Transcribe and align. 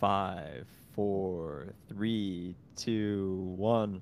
Five, 0.00 0.66
four, 0.94 1.74
three, 1.90 2.56
two, 2.74 3.52
one. 3.58 4.00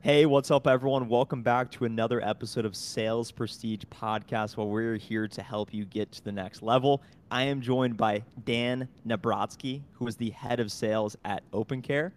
Hey, 0.00 0.24
what's 0.24 0.50
up, 0.50 0.66
everyone? 0.66 1.10
Welcome 1.10 1.42
back 1.42 1.70
to 1.72 1.84
another 1.84 2.18
episode 2.24 2.64
of 2.64 2.74
Sales 2.74 3.30
Prestige 3.30 3.82
Podcast, 3.90 4.56
where 4.56 4.66
we're 4.66 4.96
here 4.96 5.28
to 5.28 5.42
help 5.42 5.74
you 5.74 5.84
get 5.84 6.12
to 6.12 6.24
the 6.24 6.32
next 6.32 6.62
level. 6.62 7.02
I 7.30 7.42
am 7.42 7.60
joined 7.60 7.98
by 7.98 8.24
Dan 8.46 8.88
Nabrotsky, 9.06 9.82
who 9.92 10.06
is 10.06 10.16
the 10.16 10.30
head 10.30 10.60
of 10.60 10.72
sales 10.72 11.14
at 11.26 11.42
OpenCare. 11.50 12.12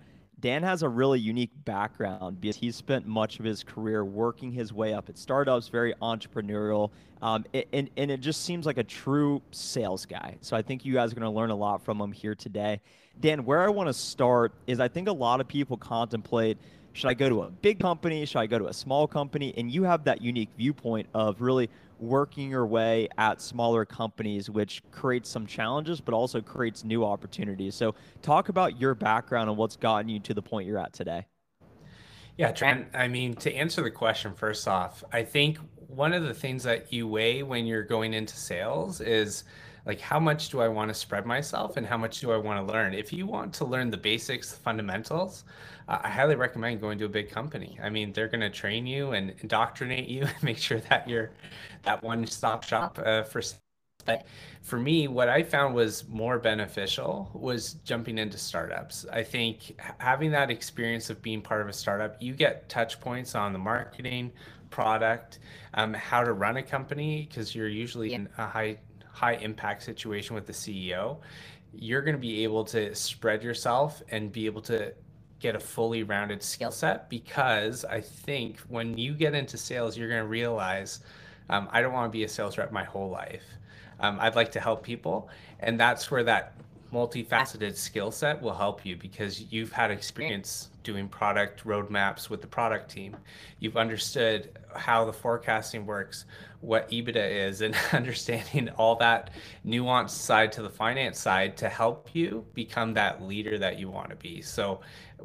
Dan 0.45 0.61
has 0.61 0.83
a 0.83 0.89
really 0.89 1.19
unique 1.19 1.49
background 1.65 2.39
because 2.39 2.55
he's 2.55 2.75
spent 2.75 3.07
much 3.07 3.39
of 3.39 3.45
his 3.45 3.63
career 3.63 4.05
working 4.05 4.51
his 4.51 4.71
way 4.71 4.93
up 4.93 5.09
at 5.09 5.17
startups, 5.17 5.69
very 5.69 5.95
entrepreneurial, 6.03 6.91
um, 7.23 7.45
and, 7.73 7.89
and 7.97 8.11
it 8.11 8.19
just 8.19 8.43
seems 8.43 8.67
like 8.67 8.77
a 8.77 8.83
true 8.83 9.41
sales 9.49 10.05
guy. 10.05 10.35
So 10.41 10.55
I 10.55 10.61
think 10.61 10.85
you 10.85 10.93
guys 10.93 11.11
are 11.11 11.15
going 11.15 11.23
to 11.23 11.35
learn 11.35 11.49
a 11.49 11.55
lot 11.55 11.83
from 11.83 11.99
him 11.99 12.11
here 12.11 12.35
today. 12.35 12.79
Dan, 13.19 13.43
where 13.43 13.63
I 13.63 13.69
want 13.69 13.89
to 13.89 13.93
start 13.93 14.53
is 14.67 14.79
I 14.79 14.87
think 14.87 15.07
a 15.07 15.11
lot 15.11 15.41
of 15.41 15.47
people 15.47 15.77
contemplate 15.77 16.59
should 16.95 17.09
I 17.09 17.13
go 17.13 17.27
to 17.27 17.41
a 17.41 17.49
big 17.49 17.79
company? 17.79 18.25
Should 18.25 18.39
I 18.39 18.47
go 18.47 18.57
to 18.57 18.67
a 18.67 18.73
small 18.73 19.05
company? 19.05 19.53
And 19.57 19.69
you 19.69 19.83
have 19.83 20.05
that 20.05 20.21
unique 20.21 20.49
viewpoint 20.57 21.07
of 21.13 21.41
really 21.41 21.69
working 21.99 22.49
your 22.49 22.65
way 22.65 23.09
at 23.17 23.41
smaller 23.41 23.83
companies, 23.83 24.49
which 24.49 24.81
creates 24.91 25.29
some 25.29 25.45
challenges, 25.45 25.99
but 25.99 26.13
also 26.13 26.39
creates 26.39 26.85
new 26.85 27.03
opportunities. 27.03 27.75
So, 27.75 27.95
talk 28.21 28.47
about 28.47 28.79
your 28.79 28.95
background 28.95 29.49
and 29.49 29.57
what's 29.57 29.75
gotten 29.75 30.07
you 30.07 30.21
to 30.21 30.33
the 30.33 30.41
point 30.41 30.67
you're 30.67 30.79
at 30.79 30.93
today. 30.93 31.25
Yeah, 32.37 32.51
Trent. 32.51 32.87
I 32.93 33.09
mean, 33.09 33.33
to 33.35 33.53
answer 33.53 33.83
the 33.83 33.91
question 33.91 34.33
first 34.33 34.65
off, 34.65 35.03
I 35.11 35.23
think 35.23 35.57
one 35.87 36.13
of 36.13 36.23
the 36.23 36.33
things 36.33 36.63
that 36.63 36.93
you 36.93 37.09
weigh 37.09 37.43
when 37.43 37.65
you're 37.65 37.83
going 37.83 38.13
into 38.13 38.37
sales 38.37 39.01
is 39.01 39.43
like 39.85 40.01
how 40.01 40.19
much 40.19 40.49
do 40.49 40.61
I 40.61 40.67
want 40.67 40.89
to 40.89 40.93
spread 40.93 41.25
myself 41.25 41.77
and 41.77 41.85
how 41.85 41.97
much 41.97 42.19
do 42.19 42.31
I 42.31 42.37
want 42.37 42.65
to 42.65 42.73
learn? 42.73 42.93
If 42.93 43.13
you 43.13 43.27
want 43.27 43.53
to 43.55 43.65
learn 43.65 43.91
the 43.91 43.97
basics, 43.97 44.51
the 44.51 44.57
fundamentals, 44.57 45.43
uh, 45.87 45.99
I 46.01 46.09
highly 46.09 46.35
recommend 46.35 46.81
going 46.81 46.97
to 46.99 47.05
a 47.05 47.09
big 47.09 47.29
company. 47.29 47.77
I 47.81 47.89
mean, 47.89 48.11
they're 48.11 48.27
going 48.27 48.41
to 48.41 48.49
train 48.49 48.87
you 48.87 49.11
and 49.11 49.33
indoctrinate 49.41 50.07
you 50.07 50.21
and 50.25 50.43
make 50.43 50.57
sure 50.57 50.79
that 50.89 51.07
you're 51.07 51.31
that 51.83 52.03
one-stop 52.03 52.63
shop 52.63 52.99
uh, 53.03 53.23
for. 53.23 53.41
But 54.05 54.27
for 54.61 54.77
me, 54.77 55.07
what 55.07 55.29
I 55.29 55.41
found 55.41 55.73
was 55.73 56.07
more 56.07 56.37
beneficial 56.37 57.31
was 57.33 57.73
jumping 57.85 58.19
into 58.19 58.37
startups. 58.37 59.07
I 59.11 59.23
think 59.23 59.79
having 59.97 60.29
that 60.31 60.51
experience 60.51 61.09
of 61.09 61.23
being 61.23 61.41
part 61.41 61.61
of 61.61 61.69
a 61.69 61.73
startup, 61.73 62.21
you 62.21 62.33
get 62.33 62.69
touch 62.69 62.99
points 62.99 63.33
on 63.33 63.51
the 63.51 63.57
marketing, 63.57 64.31
product, 64.69 65.39
um, 65.73 65.93
how 65.95 66.23
to 66.23 66.33
run 66.33 66.57
a 66.57 66.61
company, 66.61 67.25
because 67.27 67.55
you're 67.55 67.67
usually 67.67 68.11
yeah. 68.11 68.17
in 68.17 68.29
a 68.37 68.45
high 68.45 68.77
high 69.15 69.35
impact 69.35 69.81
situation 69.81 70.35
with 70.35 70.45
the 70.45 70.53
CEO, 70.53 71.17
you're 71.73 72.01
going 72.01 72.15
to 72.15 72.21
be 72.21 72.43
able 72.43 72.65
to 72.65 72.93
spread 72.93 73.41
yourself 73.41 74.03
and 74.11 74.31
be 74.31 74.45
able 74.45 74.61
to 74.61 74.93
get 75.39 75.55
a 75.55 75.59
fully 75.59 76.03
rounded 76.03 76.43
skill 76.43 76.71
set 76.71 77.09
because 77.09 77.85
I 77.85 78.01
think 78.01 78.59
when 78.67 78.97
you 78.97 79.13
get 79.13 79.33
into 79.33 79.57
sales, 79.57 79.97
you're 79.97 80.09
going 80.09 80.21
to 80.21 80.27
realize 80.27 80.99
um, 81.49 81.69
I 81.71 81.81
don't 81.81 81.93
want 81.93 82.11
to 82.11 82.17
be 82.17 82.25
a 82.25 82.27
sales 82.27 82.57
rep 82.57 82.71
my 82.71 82.83
whole 82.83 83.09
life. 83.09 83.43
Um, 84.01 84.17
I'd 84.19 84.35
like 84.35 84.51
to 84.51 84.59
help 84.59 84.83
people. 84.83 85.29
And 85.61 85.79
that's 85.79 86.11
where 86.11 86.23
that 86.23 86.53
multifaceted 86.91 87.75
skill 87.75 88.11
set 88.11 88.41
will 88.41 88.53
help 88.53 88.85
you 88.85 88.97
because 88.97 89.51
you've 89.51 89.71
had 89.71 89.91
experience 89.91 90.69
doing 90.85 91.09
product 91.09 91.65
roadmaps 91.65 92.29
with 92.29 92.39
the 92.39 92.47
product 92.47 92.89
team. 92.89 93.17
You've 93.59 93.75
understood 93.75 94.57
how 94.73 95.03
the 95.03 95.11
forecasting 95.11 95.85
works, 95.85 96.25
what 96.61 96.89
EBITDA 96.89 97.47
is, 97.47 97.61
and 97.61 97.75
understanding 97.91 98.69
all 98.77 98.95
that 98.97 99.31
nuanced 99.65 100.11
side 100.11 100.53
to 100.53 100.61
the 100.61 100.69
finance 100.69 101.19
side 101.19 101.57
to 101.57 101.67
help 101.67 102.09
you 102.13 102.45
become 102.53 102.93
that 102.93 103.21
leader 103.21 103.57
that 103.57 103.77
you 103.77 103.89
want 103.89 104.11
to 104.11 104.15
be. 104.15 104.41
So, 104.41 104.79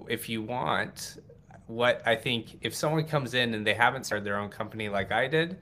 if 0.09 0.29
you 0.29 0.43
want, 0.43 1.19
what 1.67 2.03
I 2.05 2.17
think 2.17 2.59
if 2.63 2.75
someone 2.75 3.05
comes 3.05 3.35
in 3.35 3.55
and 3.55 3.65
they 3.65 3.75
haven't 3.75 4.05
started 4.05 4.25
their 4.25 4.39
own 4.39 4.49
company 4.49 4.89
like 4.89 5.13
I 5.13 5.29
did, 5.29 5.59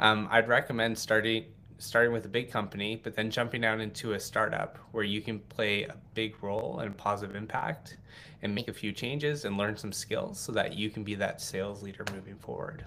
um, 0.00 0.26
I'd 0.30 0.48
recommend 0.48 0.98
starting 0.98 1.44
starting 1.78 2.12
with 2.12 2.24
a 2.24 2.28
big 2.28 2.48
company, 2.50 3.00
but 3.02 3.16
then 3.16 3.28
jumping 3.28 3.64
out 3.64 3.80
into 3.80 4.12
a 4.12 4.20
startup 4.20 4.78
where 4.92 5.02
you 5.02 5.20
can 5.20 5.40
play 5.40 5.82
a 5.82 5.96
big 6.14 6.40
role 6.40 6.78
and 6.78 6.96
positive 6.96 7.34
impact 7.34 7.96
and 8.42 8.54
make 8.54 8.68
a 8.68 8.72
few 8.72 8.92
changes 8.92 9.44
and 9.44 9.56
learn 9.56 9.76
some 9.76 9.92
skills 9.92 10.38
so 10.38 10.52
that 10.52 10.74
you 10.74 10.90
can 10.90 11.04
be 11.04 11.14
that 11.14 11.40
sales 11.40 11.82
leader 11.82 12.04
moving 12.14 12.36
forward. 12.36 12.84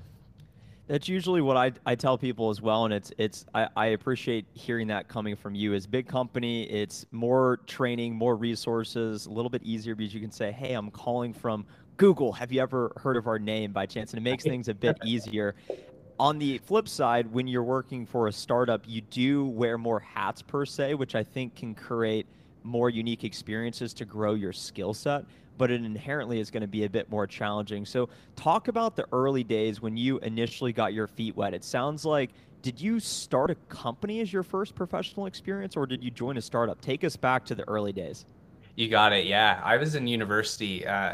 That's 0.87 1.07
usually 1.07 1.41
what 1.41 1.57
I, 1.57 1.71
I 1.85 1.95
tell 1.95 2.17
people 2.17 2.51
as 2.51 2.61
well, 2.61 2.85
and 2.85 2.93
it's 2.93 3.11
it's 3.17 3.45
I, 3.55 3.67
I 3.75 3.85
appreciate 3.87 4.45
hearing 4.53 4.87
that 4.89 5.07
coming 5.07 5.35
from 5.35 5.55
you. 5.55 5.73
As 5.73 5.87
big 5.87 6.07
company, 6.07 6.63
it's 6.69 7.07
more 7.11 7.59
training, 7.65 8.13
more 8.13 8.35
resources, 8.35 9.25
a 9.25 9.31
little 9.31 9.49
bit 9.49 9.63
easier 9.63 9.95
because 9.95 10.13
you 10.13 10.21
can 10.21 10.29
say, 10.29 10.51
"Hey, 10.51 10.73
I'm 10.73 10.91
calling 10.91 11.33
from 11.33 11.65
Google. 11.97 12.31
Have 12.33 12.51
you 12.51 12.61
ever 12.61 12.91
heard 12.97 13.17
of 13.17 13.25
our 13.25 13.39
name 13.39 13.71
by 13.71 13.87
chance?" 13.87 14.13
And 14.13 14.19
it 14.19 14.29
makes 14.29 14.43
things 14.43 14.67
a 14.67 14.75
bit 14.75 14.95
easier 15.05 15.55
on 16.19 16.39
the 16.39 16.57
flip 16.59 16.87
side, 16.87 17.31
when 17.31 17.47
you're 17.47 17.63
working 17.63 18.05
for 18.05 18.27
a 18.27 18.31
startup, 18.31 18.83
you 18.87 19.01
do 19.01 19.45
wear 19.45 19.77
more 19.77 19.99
hats 19.99 20.41
per 20.41 20.65
se, 20.65 20.93
which 20.95 21.15
I 21.15 21.23
think 21.23 21.55
can 21.55 21.75
create 21.75 22.25
more 22.63 22.89
unique 22.89 23.23
experiences 23.23 23.93
to 23.95 24.05
grow 24.05 24.33
your 24.33 24.53
skill 24.53 24.93
set, 24.93 25.25
but 25.57 25.71
it 25.71 25.83
inherently 25.83 26.39
is 26.39 26.49
going 26.49 26.61
to 26.61 26.67
be 26.67 26.83
a 26.85 26.89
bit 26.89 27.09
more 27.09 27.27
challenging. 27.27 27.85
So, 27.85 28.09
talk 28.35 28.67
about 28.67 28.95
the 28.95 29.05
early 29.11 29.43
days 29.43 29.81
when 29.81 29.97
you 29.97 30.19
initially 30.19 30.73
got 30.73 30.93
your 30.93 31.07
feet 31.07 31.35
wet. 31.35 31.53
It 31.53 31.63
sounds 31.63 32.05
like 32.05 32.31
did 32.61 32.81
you 32.81 32.99
start 32.99 33.51
a 33.51 33.55
company 33.69 34.21
as 34.21 34.33
your 34.33 34.41
first 34.41 34.73
professional 34.73 35.27
experience 35.27 35.77
or 35.77 35.85
did 35.85 36.03
you 36.03 36.09
join 36.09 36.37
a 36.37 36.41
startup? 36.41 36.81
Take 36.81 37.03
us 37.03 37.15
back 37.15 37.45
to 37.45 37.53
the 37.53 37.67
early 37.67 37.93
days. 37.93 38.25
You 38.75 38.89
got 38.89 39.13
it. 39.13 39.27
Yeah. 39.27 39.61
I 39.63 39.77
was 39.77 39.93
in 39.93 40.07
university. 40.07 40.85
Uh, 40.85 41.13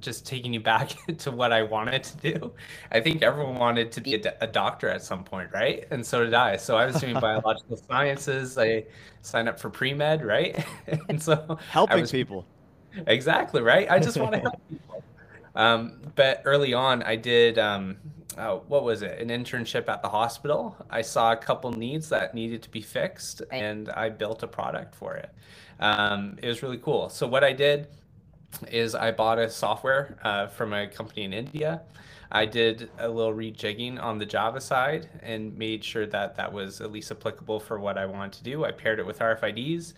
just 0.00 0.26
taking 0.26 0.52
you 0.52 0.60
back 0.60 0.90
to 1.18 1.30
what 1.30 1.52
I 1.52 1.62
wanted 1.62 2.02
to 2.04 2.16
do. 2.32 2.52
I 2.90 3.00
think 3.00 3.22
everyone 3.22 3.56
wanted 3.56 3.92
to 3.92 4.00
be 4.00 4.14
a, 4.14 4.34
a 4.40 4.46
doctor 4.46 4.88
at 4.88 5.02
some 5.02 5.24
point, 5.24 5.50
right? 5.52 5.86
And 5.90 6.04
so 6.04 6.24
did 6.24 6.34
I. 6.34 6.56
So 6.56 6.76
I 6.76 6.86
was 6.86 6.96
doing 6.96 7.14
biological 7.20 7.76
sciences. 7.76 8.58
I 8.58 8.84
signed 9.22 9.48
up 9.48 9.58
for 9.58 9.70
pre 9.70 9.94
med, 9.94 10.24
right? 10.24 10.64
and 11.08 11.22
so 11.22 11.58
helping 11.70 12.00
was, 12.00 12.10
people. 12.10 12.44
Exactly 13.06 13.62
right. 13.62 13.90
I 13.90 13.98
just 13.98 14.16
want 14.16 14.32
to 14.32 14.40
help 14.40 14.60
people. 14.68 15.02
Um, 15.54 16.00
but 16.14 16.42
early 16.44 16.74
on, 16.74 17.02
I 17.02 17.16
did. 17.16 17.58
Um, 17.58 17.96
oh, 18.38 18.62
what 18.68 18.84
was 18.84 19.02
it? 19.02 19.20
An 19.20 19.28
internship 19.28 19.88
at 19.88 20.02
the 20.02 20.08
hospital. 20.08 20.76
I 20.90 21.02
saw 21.02 21.32
a 21.32 21.36
couple 21.36 21.72
needs 21.72 22.08
that 22.10 22.34
needed 22.34 22.62
to 22.62 22.70
be 22.70 22.80
fixed, 22.80 23.42
and 23.50 23.88
I 23.90 24.08
built 24.08 24.42
a 24.42 24.48
product 24.48 24.94
for 24.94 25.14
it. 25.14 25.30
Um, 25.80 26.38
it 26.42 26.48
was 26.48 26.62
really 26.62 26.78
cool. 26.78 27.08
So 27.08 27.26
what 27.26 27.44
I 27.44 27.52
did 27.52 27.88
is 28.70 28.94
I 28.94 29.10
bought 29.10 29.38
a 29.38 29.50
software 29.50 30.18
uh, 30.22 30.46
from 30.46 30.72
a 30.72 30.86
company 30.86 31.24
in 31.24 31.32
India. 31.32 31.82
I 32.30 32.46
did 32.46 32.90
a 32.98 33.08
little 33.08 33.34
rejigging 33.34 34.02
on 34.02 34.18
the 34.18 34.24
Java 34.24 34.60
side 34.60 35.08
and 35.22 35.56
made 35.58 35.84
sure 35.84 36.06
that 36.06 36.34
that 36.36 36.50
was 36.50 36.80
at 36.80 36.90
least 36.90 37.10
applicable 37.10 37.60
for 37.60 37.78
what 37.78 37.98
I 37.98 38.06
wanted 38.06 38.32
to 38.34 38.44
do. 38.44 38.64
I 38.64 38.70
paired 38.70 38.98
it 38.98 39.06
with 39.06 39.18
RFIDs 39.18 39.92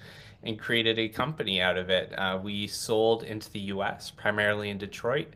and 0.44 0.59
created 0.59 0.99
a 0.99 1.09
company 1.09 1.60
out 1.60 1.77
of 1.77 1.91
it. 1.91 2.16
Uh, 2.19 2.38
we 2.43 2.66
sold 2.66 3.25
into 3.25 3.50
the 3.50 3.60
US, 3.60 4.10
primarily 4.10 4.71
in 4.71 4.78
Detroit. 4.78 5.28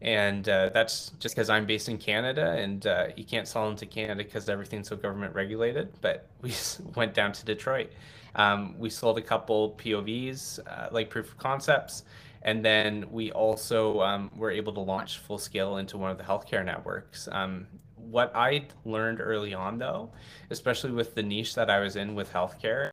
And 0.00 0.48
uh, 0.48 0.70
that's 0.72 1.10
just 1.18 1.34
because 1.34 1.50
I'm 1.50 1.66
based 1.66 1.88
in 1.88 1.98
Canada 1.98 2.52
and 2.52 2.86
uh, 2.86 3.08
you 3.16 3.24
can't 3.24 3.48
sell 3.48 3.68
into 3.68 3.84
Canada 3.84 4.22
because 4.22 4.48
everything's 4.48 4.88
so 4.88 4.96
government 4.96 5.34
regulated. 5.34 5.92
But 6.00 6.28
we 6.42 6.52
went 6.94 7.14
down 7.14 7.32
to 7.32 7.44
Detroit. 7.44 7.90
Um, 8.36 8.76
we 8.78 8.90
sold 8.90 9.18
a 9.18 9.22
couple 9.22 9.72
POVs, 9.72 10.60
uh, 10.66 10.88
like 10.92 11.10
proof 11.10 11.28
of 11.28 11.38
concepts 11.38 12.04
and 12.42 12.64
then 12.64 13.04
we 13.10 13.32
also 13.32 14.00
um, 14.00 14.30
were 14.36 14.50
able 14.50 14.72
to 14.72 14.80
launch 14.80 15.18
full 15.18 15.38
scale 15.38 15.78
into 15.78 15.98
one 15.98 16.10
of 16.10 16.18
the 16.18 16.24
healthcare 16.24 16.64
networks. 16.64 17.28
Um, 17.32 17.66
what 17.96 18.32
I 18.34 18.66
learned 18.84 19.20
early 19.20 19.54
on, 19.54 19.78
though, 19.78 20.10
especially 20.50 20.92
with 20.92 21.14
the 21.14 21.22
niche 21.22 21.54
that 21.56 21.68
I 21.68 21.80
was 21.80 21.96
in 21.96 22.14
with 22.14 22.32
healthcare, 22.32 22.90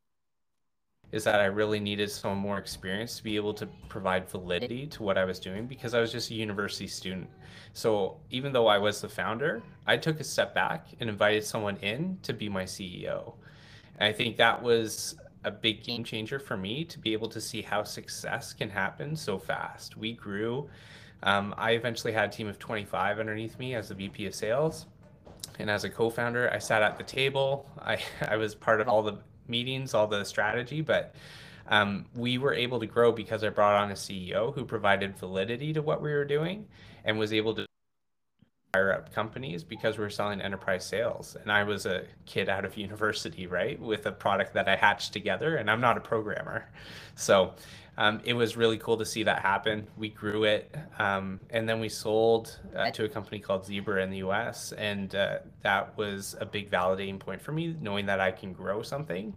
is 1.15 1.23
that 1.23 1.39
I 1.39 1.45
really 1.45 1.79
needed 1.79 2.11
some 2.11 2.37
more 2.37 2.57
experience 2.57 3.15
to 3.15 3.23
be 3.23 3.37
able 3.37 3.53
to 3.53 3.65
provide 3.87 4.29
validity 4.29 4.85
to 4.87 5.01
what 5.01 5.17
I 5.17 5.23
was 5.23 5.39
doing 5.39 5.65
because 5.65 5.93
I 5.93 6.01
was 6.01 6.11
just 6.11 6.29
a 6.29 6.33
university 6.33 6.87
student. 6.87 7.29
So 7.71 8.17
even 8.31 8.51
though 8.51 8.67
I 8.67 8.77
was 8.77 8.99
the 8.99 9.07
founder, 9.07 9.63
I 9.87 9.95
took 9.95 10.19
a 10.19 10.25
step 10.25 10.53
back 10.53 10.87
and 10.99 11.09
invited 11.09 11.45
someone 11.45 11.77
in 11.77 12.17
to 12.23 12.33
be 12.33 12.49
my 12.49 12.65
CEO. 12.65 13.35
And 13.97 14.09
I 14.09 14.11
think 14.11 14.35
that 14.35 14.61
was 14.61 15.15
a 15.45 15.51
big 15.51 15.85
game 15.85 16.03
changer 16.03 16.37
for 16.37 16.57
me 16.57 16.83
to 16.83 16.99
be 16.99 17.13
able 17.13 17.29
to 17.29 17.39
see 17.39 17.61
how 17.61 17.83
success 17.83 18.51
can 18.51 18.69
happen 18.69 19.15
so 19.15 19.39
fast. 19.39 19.95
We 19.95 20.11
grew. 20.11 20.69
Um, 21.23 21.55
I 21.57 21.71
eventually 21.71 22.11
had 22.11 22.27
a 22.27 22.31
team 22.33 22.49
of 22.49 22.59
25 22.59 23.19
underneath 23.19 23.57
me 23.57 23.73
as 23.75 23.87
the 23.87 23.95
VP 23.95 24.25
of 24.25 24.35
sales. 24.35 24.85
And 25.59 25.69
as 25.69 25.85
a 25.85 25.89
co 25.89 26.09
founder, 26.09 26.51
I 26.51 26.57
sat 26.57 26.81
at 26.81 26.97
the 26.97 27.05
table. 27.05 27.69
I, 27.79 27.99
I 28.27 28.35
was 28.35 28.53
part 28.53 28.81
of 28.81 28.89
all 28.89 29.01
the 29.01 29.17
meetings, 29.47 29.93
all 29.93 30.07
the 30.07 30.23
strategy, 30.23 30.81
but 30.81 31.15
um, 31.67 32.05
we 32.15 32.37
were 32.37 32.53
able 32.53 32.79
to 32.79 32.85
grow 32.85 33.11
because 33.11 33.43
I 33.43 33.49
brought 33.49 33.81
on 33.81 33.91
a 33.91 33.95
CEO 33.95 34.53
who 34.53 34.65
provided 34.65 35.17
validity 35.17 35.73
to 35.73 35.81
what 35.81 36.01
we 36.01 36.11
were 36.11 36.25
doing 36.25 36.67
and 37.03 37.17
was 37.17 37.33
able 37.33 37.55
to 37.55 37.65
higher 38.75 38.91
up 38.91 39.13
companies 39.13 39.63
because 39.63 39.97
we 39.97 40.03
were 40.03 40.09
selling 40.09 40.41
enterprise 40.41 40.85
sales. 40.85 41.37
And 41.41 41.49
I 41.51 41.63
was 41.63 41.85
a 41.85 42.03
kid 42.25 42.49
out 42.49 42.65
of 42.65 42.77
university, 42.87 43.47
right, 43.47 43.79
with 43.79 44.05
a 44.05 44.11
product 44.11 44.53
that 44.53 44.67
I 44.67 44.75
hatched 44.75 45.13
together, 45.13 45.55
and 45.55 45.71
I'm 45.71 45.81
not 45.81 45.97
a 45.97 46.01
programmer. 46.01 46.67
So 47.15 47.53
um, 47.97 48.19
it 48.25 48.33
was 48.33 48.57
really 48.57 48.77
cool 48.77 48.97
to 48.97 49.05
see 49.05 49.23
that 49.23 49.41
happen. 49.41 49.87
We 49.97 50.09
grew 50.09 50.43
it, 50.43 50.75
um, 50.99 51.39
and 51.49 51.67
then 51.67 51.79
we 51.79 51.87
sold 51.87 52.59
uh, 52.75 52.91
to 52.91 53.05
a 53.05 53.09
company 53.09 53.39
called 53.39 53.65
Zebra 53.65 54.03
in 54.03 54.09
the 54.09 54.17
US. 54.17 54.73
And 54.73 55.15
uh, 55.15 55.39
that 55.61 55.97
was 55.97 56.35
a 56.41 56.45
big 56.45 56.69
validating 56.69 57.19
point 57.19 57.41
for 57.41 57.51
me, 57.51 57.75
knowing 57.79 58.05
that 58.07 58.19
I 58.19 58.31
can 58.31 58.51
grow 58.51 58.81
something. 58.81 59.33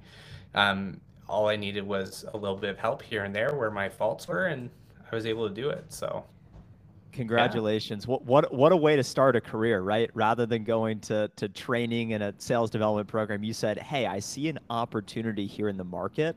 Um, 0.54 1.00
all 1.28 1.48
I 1.48 1.56
needed 1.56 1.86
was 1.86 2.24
a 2.32 2.36
little 2.36 2.56
bit 2.56 2.70
of 2.70 2.78
help 2.78 3.02
here 3.02 3.24
and 3.24 3.34
there 3.34 3.54
where 3.54 3.70
my 3.70 3.88
faults 3.88 4.26
were, 4.26 4.46
and 4.46 4.70
I 5.10 5.14
was 5.14 5.26
able 5.26 5.48
to 5.48 5.54
do 5.54 5.68
it. 5.68 5.84
So 5.92 6.24
Congratulations. 7.12 8.04
Yeah. 8.04 8.12
What 8.12 8.24
what 8.24 8.54
what 8.54 8.72
a 8.72 8.76
way 8.76 8.94
to 8.94 9.02
start 9.02 9.34
a 9.34 9.40
career, 9.40 9.80
right? 9.80 10.10
Rather 10.14 10.46
than 10.46 10.62
going 10.62 11.00
to 11.00 11.28
to 11.36 11.48
training 11.48 12.10
in 12.10 12.22
a 12.22 12.34
sales 12.38 12.70
development 12.70 13.08
program, 13.08 13.42
you 13.42 13.52
said, 13.52 13.78
"Hey, 13.78 14.06
I 14.06 14.20
see 14.20 14.48
an 14.48 14.58
opportunity 14.70 15.46
here 15.46 15.68
in 15.68 15.76
the 15.76 15.84
market." 15.84 16.36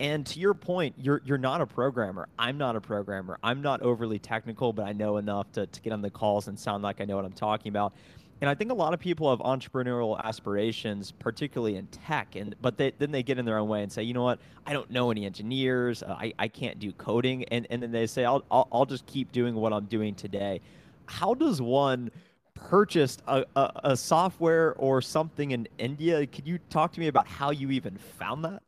And 0.00 0.26
to 0.26 0.40
your 0.40 0.54
point, 0.54 0.94
you're 0.98 1.22
you're 1.24 1.38
not 1.38 1.60
a 1.60 1.66
programmer. 1.66 2.28
I'm 2.38 2.58
not 2.58 2.74
a 2.74 2.80
programmer. 2.80 3.38
I'm 3.42 3.62
not 3.62 3.80
overly 3.82 4.18
technical, 4.18 4.72
but 4.72 4.86
I 4.86 4.92
know 4.92 5.18
enough 5.18 5.52
to, 5.52 5.66
to 5.66 5.80
get 5.80 5.92
on 5.92 6.02
the 6.02 6.10
calls 6.10 6.48
and 6.48 6.58
sound 6.58 6.82
like 6.82 7.00
I 7.00 7.04
know 7.04 7.16
what 7.16 7.24
I'm 7.24 7.32
talking 7.32 7.70
about. 7.70 7.92
And 8.40 8.50
I 8.50 8.54
think 8.54 8.72
a 8.72 8.74
lot 8.74 8.92
of 8.92 9.00
people 9.00 9.30
have 9.30 9.38
entrepreneurial 9.38 10.22
aspirations, 10.22 11.12
particularly 11.12 11.76
in 11.76 11.86
tech, 11.86 12.34
and 12.34 12.54
but 12.60 12.76
they, 12.76 12.92
then 12.98 13.12
they 13.12 13.22
get 13.22 13.38
in 13.38 13.44
their 13.44 13.58
own 13.58 13.68
way 13.68 13.82
and 13.82 13.90
say, 13.90 14.02
you 14.02 14.12
know 14.12 14.24
what, 14.24 14.40
I 14.66 14.72
don't 14.72 14.90
know 14.90 15.10
any 15.10 15.24
engineers, 15.24 16.02
uh, 16.02 16.16
I, 16.18 16.34
I 16.38 16.48
can't 16.48 16.78
do 16.78 16.92
coding, 16.92 17.44
and, 17.44 17.66
and 17.70 17.82
then 17.82 17.92
they 17.92 18.06
say, 18.06 18.24
I'll, 18.24 18.44
I'll, 18.50 18.68
I'll 18.72 18.86
just 18.86 19.06
keep 19.06 19.30
doing 19.30 19.54
what 19.54 19.72
I'm 19.72 19.86
doing 19.86 20.14
today. 20.14 20.60
How 21.06 21.34
does 21.34 21.62
one 21.62 22.10
purchase 22.54 23.18
a, 23.28 23.44
a, 23.54 23.72
a 23.84 23.96
software 23.96 24.74
or 24.74 25.00
something 25.00 25.52
in 25.52 25.68
India? 25.78 26.26
Could 26.26 26.46
you 26.46 26.58
talk 26.70 26.92
to 26.92 27.00
me 27.00 27.06
about 27.06 27.28
how 27.28 27.50
you 27.50 27.70
even 27.70 27.96
found 28.18 28.44
that? 28.44 28.62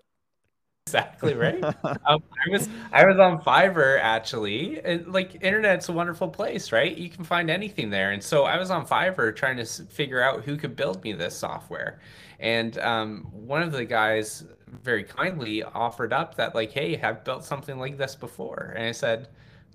Exactly 0.87 1.35
right. 1.35 1.63
um, 1.85 2.23
I 2.47 2.51
was 2.51 2.69
I 2.93 3.05
was 3.05 3.19
on 3.19 3.43
Fiverr 3.43 3.99
actually, 4.01 4.81
and 4.85 5.07
like 5.13 5.43
internet's 5.43 5.89
a 5.89 5.93
wonderful 5.93 6.29
place, 6.29 6.71
right? 6.71 6.97
You 6.97 7.11
can 7.11 7.25
find 7.25 7.51
anything 7.51 7.91
there, 7.91 8.13
and 8.13 8.23
so 8.23 8.45
I 8.45 8.57
was 8.57 8.71
on 8.71 8.87
Fiverr 8.87 9.35
trying 9.35 9.57
to 9.57 9.65
figure 9.65 10.23
out 10.23 10.45
who 10.45 10.57
could 10.57 10.77
build 10.77 11.03
me 11.03 11.13
this 11.13 11.37
software, 11.37 12.01
and 12.39 12.79
um, 12.79 13.27
one 13.33 13.63
of 13.63 13.73
the 13.73 13.85
guys 13.85 14.45
very 14.83 15.03
kindly 15.03 15.63
offered 15.63 16.13
up 16.13 16.37
that 16.37 16.55
like, 16.55 16.71
hey, 16.71 17.01
I've 17.01 17.25
built 17.25 17.45
something 17.45 17.79
like 17.79 17.99
this 17.99 18.15
before, 18.15 18.73
and 18.77 18.87
I 18.87 18.93
said, 18.93 19.29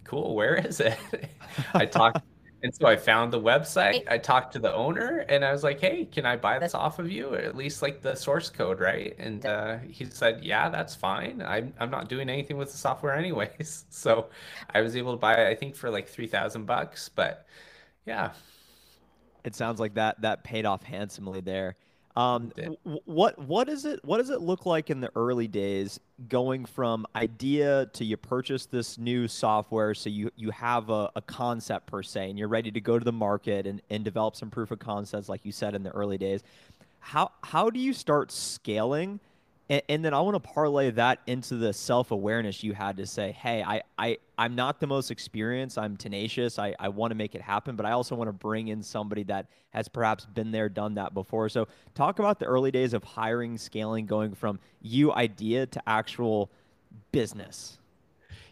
cool, 0.05 0.33
where 0.35 0.55
is 0.55 0.79
it? 0.79 0.97
I 1.73 1.85
talked 1.85 2.21
and 2.63 2.73
so 2.73 2.85
I 2.85 2.95
found 2.95 3.33
the 3.33 3.39
website. 3.39 4.03
I 4.09 4.17
talked 4.17 4.53
to 4.53 4.59
the 4.59 4.73
owner 4.73 5.25
and 5.29 5.43
I 5.43 5.51
was 5.51 5.63
like, 5.63 5.79
hey, 5.79 6.05
can 6.05 6.25
I 6.25 6.35
buy 6.35 6.59
this 6.59 6.75
off 6.75 6.99
of 6.99 7.11
you? 7.11 7.33
Or 7.33 7.37
at 7.37 7.55
least 7.55 7.81
like 7.81 8.01
the 8.01 8.15
source 8.15 8.49
code, 8.49 8.79
right? 8.79 9.15
And 9.17 9.45
uh, 9.45 9.77
he 9.79 10.05
said, 10.05 10.43
yeah, 10.43 10.69
that's 10.69 10.95
fine. 10.95 11.41
I'm, 11.41 11.73
I'm 11.79 11.89
not 11.89 12.07
doing 12.07 12.29
anything 12.29 12.57
with 12.57 12.71
the 12.71 12.77
software 12.77 13.15
anyways. 13.15 13.85
So 14.01 14.29
I 14.73 14.81
was 14.81 14.95
able 14.95 15.13
to 15.13 15.17
buy 15.17 15.35
it, 15.35 15.47
I 15.47 15.55
think, 15.55 15.75
for 15.75 15.89
like 15.89 16.07
3000 16.07 16.65
bucks. 16.65 17.09
But 17.09 17.45
yeah. 18.05 18.31
It 19.43 19.55
sounds 19.55 19.79
like 19.79 19.95
that 19.95 20.21
that 20.21 20.43
paid 20.43 20.65
off 20.65 20.83
handsomely 20.83 21.41
there. 21.41 21.75
Um, 22.15 22.51
what 23.05 23.39
what 23.39 23.69
is 23.69 23.85
it? 23.85 24.03
What 24.03 24.17
does 24.17 24.29
it 24.29 24.41
look 24.41 24.65
like 24.65 24.89
in 24.89 24.99
the 24.99 25.09
early 25.15 25.47
days, 25.47 25.99
going 26.27 26.65
from 26.65 27.05
idea 27.15 27.87
to 27.93 28.03
you 28.03 28.17
purchase 28.17 28.65
this 28.65 28.97
new 28.97 29.27
software, 29.27 29.93
so 29.93 30.09
you 30.09 30.29
you 30.35 30.51
have 30.51 30.89
a, 30.89 31.09
a 31.15 31.21
concept 31.21 31.87
per 31.87 32.03
se, 32.03 32.29
and 32.29 32.37
you're 32.37 32.49
ready 32.49 32.71
to 32.71 32.81
go 32.81 32.99
to 32.99 33.05
the 33.05 33.13
market 33.13 33.65
and, 33.65 33.81
and 33.89 34.03
develop 34.03 34.35
some 34.35 34.49
proof 34.49 34.71
of 34.71 34.79
concepts, 34.79 35.29
like 35.29 35.45
you 35.45 35.51
said 35.53 35.73
in 35.73 35.83
the 35.83 35.91
early 35.91 36.17
days. 36.17 36.43
How 36.99 37.31
how 37.43 37.69
do 37.69 37.79
you 37.79 37.93
start 37.93 38.31
scaling? 38.31 39.19
And, 39.71 39.81
and 39.87 40.05
then 40.05 40.13
I 40.13 40.19
want 40.19 40.35
to 40.35 40.39
parlay 40.41 40.91
that 40.91 41.19
into 41.27 41.55
the 41.55 41.71
self 41.71 42.11
awareness 42.11 42.61
you 42.61 42.73
had 42.73 42.97
to 42.97 43.07
say, 43.07 43.31
hey, 43.31 43.63
I, 43.63 43.81
I, 43.97 44.17
I'm 44.37 44.53
not 44.53 44.81
the 44.81 44.87
most 44.87 45.11
experienced. 45.11 45.77
I'm 45.77 45.95
tenacious. 45.95 46.59
I, 46.59 46.75
I 46.77 46.89
want 46.89 47.11
to 47.11 47.15
make 47.15 47.35
it 47.35 47.41
happen, 47.41 47.77
but 47.77 47.85
I 47.85 47.91
also 47.91 48.13
want 48.13 48.27
to 48.27 48.33
bring 48.33 48.67
in 48.67 48.83
somebody 48.83 49.23
that 49.23 49.47
has 49.69 49.87
perhaps 49.87 50.25
been 50.25 50.51
there, 50.51 50.67
done 50.67 50.95
that 50.95 51.13
before. 51.13 51.47
So, 51.47 51.69
talk 51.95 52.19
about 52.19 52.37
the 52.37 52.45
early 52.45 52.71
days 52.71 52.93
of 52.93 53.05
hiring, 53.05 53.57
scaling, 53.57 54.05
going 54.05 54.35
from 54.35 54.59
you 54.81 55.13
idea 55.13 55.65
to 55.67 55.81
actual 55.87 56.51
business. 57.13 57.77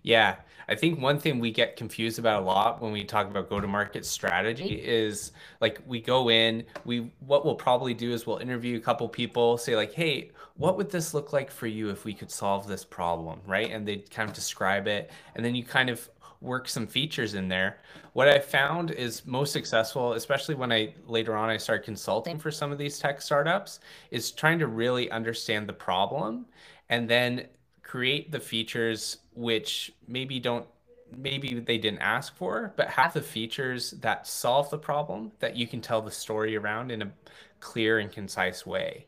Yeah, 0.04 0.36
I 0.68 0.75
think 0.75 1.01
one 1.01 1.19
thing 1.19 1.40
we 1.40 1.51
get 1.51 1.75
confused 1.75 2.19
about 2.19 2.44
a 2.44 2.46
lot 2.46 2.81
when 2.81 2.92
we 2.92 3.04
talk 3.04 3.28
about 3.28 3.50
go-to-market 3.50 4.06
strategy 4.06 4.78
mm-hmm. 4.78 4.90
is 4.90 5.31
like 5.62 5.81
we 5.86 6.00
go 6.00 6.30
in, 6.30 6.63
we 6.86 7.12
what 7.19 7.44
we'll 7.44 7.56
probably 7.56 7.94
do 7.94 8.13
is 8.13 8.28
we'll 8.28 8.38
interview 8.38 8.78
a 8.78 8.80
couple 8.80 9.10
people, 9.10 9.57
say 9.57 9.75
like, 9.75 9.94
"Hey, 9.94 10.31
what 10.57 10.78
would 10.78 10.92
this 10.92 11.13
look 11.13 11.34
like 11.34 11.50
for 11.50 11.68
you 11.68 11.90
if 11.90 12.06
we 12.06 12.13
could 12.13 12.31
solve 12.31 12.68
this 12.68 12.86
problem?" 12.86 13.40
right? 13.48 13.72
And 13.72 13.88
they 13.88 13.98
kind 13.98 14.30
of 14.30 14.36
describe 14.36 14.88
it, 14.88 15.12
and 15.36 15.44
then 15.44 15.56
you 15.56 15.63
kind 15.63 15.90
of 15.90 16.07
work 16.42 16.69
some 16.69 16.88
features 16.88 17.34
in 17.34 17.50
there. 17.50 17.80
What 18.13 18.30
I 18.30 18.40
found 18.40 18.92
is 18.92 19.25
most 19.25 19.51
successful, 19.51 20.13
especially 20.13 20.56
when 20.56 20.72
I 20.72 20.94
later 21.07 21.36
on 21.36 21.50
I 21.50 21.57
started 21.57 21.84
consulting 21.84 22.40
for 22.40 22.51
some 22.51 22.72
of 22.72 22.78
these 22.78 23.00
tech 23.00 23.22
startups, 23.22 23.80
is 24.12 24.31
trying 24.31 24.60
to 24.60 24.68
really 24.68 25.12
understand 25.12 25.68
the 25.68 25.74
problem 25.74 26.46
and 26.90 27.07
then 27.07 27.48
create 27.89 28.31
the 28.31 28.39
features 28.39 29.18
which 29.33 29.91
maybe 30.07 30.39
don't 30.39 30.68
maybe 31.18 31.59
they 31.59 31.80
didn't 31.80 31.97
ask 32.01 32.36
for 32.36 32.71
but 32.77 32.88
have 32.88 33.12
the 33.15 33.21
features 33.21 33.95
that 34.01 34.27
solve 34.27 34.69
the 34.69 34.77
problem 34.77 35.31
that 35.39 35.56
you 35.56 35.65
can 35.65 35.81
tell 35.81 36.00
the 36.00 36.12
story 36.12 36.56
around 36.56 36.91
in 36.91 37.01
a 37.01 37.12
clear 37.59 37.97
and 37.97 38.12
concise 38.12 38.63
way. 38.63 39.07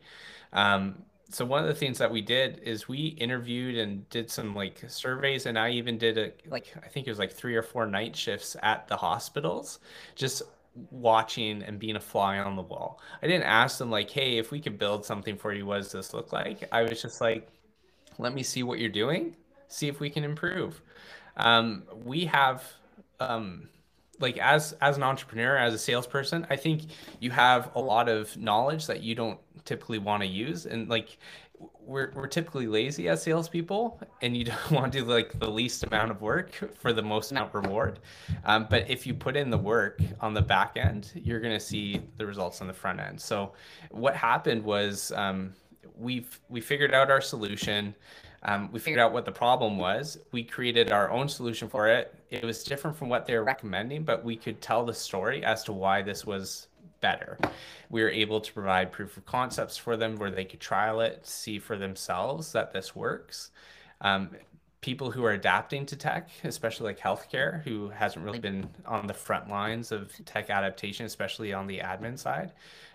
Um, 0.51 1.03
so 1.29 1.45
one 1.45 1.61
of 1.61 1.67
the 1.67 1.75
things 1.75 1.99
that 1.99 2.11
we 2.11 2.23
did 2.23 2.59
is 2.63 2.87
we 2.87 3.09
interviewed 3.19 3.77
and 3.77 4.09
did 4.09 4.31
some 4.31 4.55
like 4.55 4.83
surveys 4.87 5.45
and 5.45 5.57
i 5.57 5.69
even 5.69 5.97
did 5.97 6.17
a 6.17 6.31
like 6.49 6.73
i 6.83 6.87
think 6.89 7.07
it 7.07 7.11
was 7.11 7.19
like 7.19 7.31
three 7.31 7.55
or 7.55 7.63
four 7.63 7.85
night 7.85 8.15
shifts 8.15 8.57
at 8.63 8.87
the 8.89 8.97
hospitals 8.97 9.79
just 10.15 10.41
watching 10.89 11.61
and 11.63 11.79
being 11.79 11.97
a 11.97 11.99
fly 11.99 12.39
on 12.39 12.55
the 12.55 12.61
wall. 12.61 12.99
I 13.21 13.27
didn't 13.27 13.43
ask 13.43 13.77
them 13.77 13.91
like 13.91 14.09
hey 14.09 14.37
if 14.39 14.51
we 14.51 14.59
could 14.59 14.79
build 14.79 15.05
something 15.05 15.37
for 15.37 15.53
you 15.53 15.65
what 15.67 15.77
does 15.77 15.91
this 15.91 16.13
look 16.13 16.33
like? 16.33 16.67
I 16.71 16.81
was 16.81 17.01
just 17.01 17.21
like 17.21 17.47
let 18.21 18.33
me 18.33 18.43
see 18.43 18.63
what 18.63 18.79
you're 18.79 18.89
doing, 18.89 19.35
see 19.67 19.87
if 19.87 19.99
we 19.99 20.09
can 20.09 20.23
improve. 20.23 20.81
Um, 21.37 21.83
we 22.05 22.25
have, 22.25 22.63
um, 23.19 23.67
like 24.19 24.37
as 24.37 24.73
as 24.73 24.97
an 24.97 25.03
entrepreneur, 25.03 25.57
as 25.57 25.73
a 25.73 25.79
salesperson, 25.79 26.45
I 26.49 26.55
think 26.55 26.83
you 27.19 27.31
have 27.31 27.71
a 27.75 27.81
lot 27.81 28.07
of 28.07 28.37
knowledge 28.37 28.85
that 28.85 29.01
you 29.01 29.15
don't 29.15 29.39
typically 29.65 29.97
want 29.97 30.21
to 30.21 30.27
use, 30.27 30.67
and 30.67 30.87
like 30.87 31.17
we're 31.79 32.11
we're 32.13 32.27
typically 32.27 32.67
lazy 32.67 33.09
as 33.09 33.23
salespeople, 33.23 33.99
and 34.21 34.37
you 34.37 34.45
don't 34.51 34.71
want 34.71 34.93
to 34.93 34.99
do 34.99 35.05
like 35.05 35.39
the 35.39 35.49
least 35.49 35.83
amount 35.83 36.11
of 36.11 36.21
work 36.21 36.53
for 36.79 36.93
the 36.93 37.01
most 37.01 37.31
amount 37.31 37.55
of 37.55 37.65
reward. 37.65 37.99
Um, 38.45 38.67
but 38.69 38.89
if 38.89 39.07
you 39.07 39.15
put 39.15 39.35
in 39.35 39.49
the 39.49 39.57
work 39.57 39.99
on 40.19 40.35
the 40.35 40.41
back 40.41 40.77
end, 40.77 41.11
you're 41.15 41.39
going 41.39 41.57
to 41.57 41.59
see 41.59 42.01
the 42.17 42.25
results 42.27 42.61
on 42.61 42.67
the 42.67 42.73
front 42.73 42.99
end. 42.99 43.19
So 43.19 43.53
what 43.89 44.15
happened 44.15 44.63
was 44.63 45.11
um, 45.13 45.53
we've 45.97 46.39
we 46.49 46.61
figured 46.61 46.93
out 46.93 47.11
our 47.11 47.21
solution. 47.21 47.95
Um, 48.43 48.71
we 48.71 48.79
figured 48.79 48.99
out 48.99 49.13
what 49.13 49.25
the 49.25 49.31
problem 49.31 49.77
was. 49.77 50.17
We 50.31 50.43
created 50.43 50.91
our 50.91 51.11
own 51.11 51.29
solution 51.29 51.69
for 51.69 51.87
it. 51.87 52.15
It 52.31 52.43
was 52.43 52.63
different 52.63 52.97
from 52.97 53.07
what 53.07 53.27
they 53.27 53.35
were 53.35 53.43
recommending, 53.43 54.03
but 54.03 54.23
we 54.23 54.35
could 54.35 54.61
tell 54.61 54.83
the 54.83 54.95
story 54.95 55.43
as 55.45 55.63
to 55.65 55.73
why 55.73 56.01
this 56.01 56.25
was 56.25 56.67
better. 57.01 57.37
We 57.89 58.01
were 58.01 58.09
able 58.09 58.41
to 58.41 58.53
provide 58.53 58.91
proof 58.91 59.17
of 59.17 59.25
concepts 59.25 59.77
for 59.77 59.95
them 59.95 60.15
where 60.15 60.31
they 60.31 60.45
could 60.45 60.59
trial 60.59 61.01
it, 61.01 61.25
see 61.25 61.59
for 61.59 61.77
themselves 61.77 62.51
that 62.53 62.73
this 62.73 62.95
works. 62.95 63.51
Um, 64.01 64.31
people 64.81 65.11
who 65.11 65.23
are 65.23 65.33
adapting 65.33 65.85
to 65.85 65.95
tech, 65.95 66.29
especially 66.43 66.87
like 66.87 66.99
healthcare, 66.99 67.63
who 67.63 67.89
hasn't 67.89 68.25
really 68.25 68.39
been 68.39 68.67
on 68.85 69.05
the 69.07 69.13
front 69.13 69.49
lines 69.49 69.91
of 69.91 70.11
tech 70.25 70.49
adaptation, 70.49 71.05
especially 71.05 71.53
on 71.53 71.67
the 71.67 71.79
admin 71.79 72.17
side, 72.17 72.51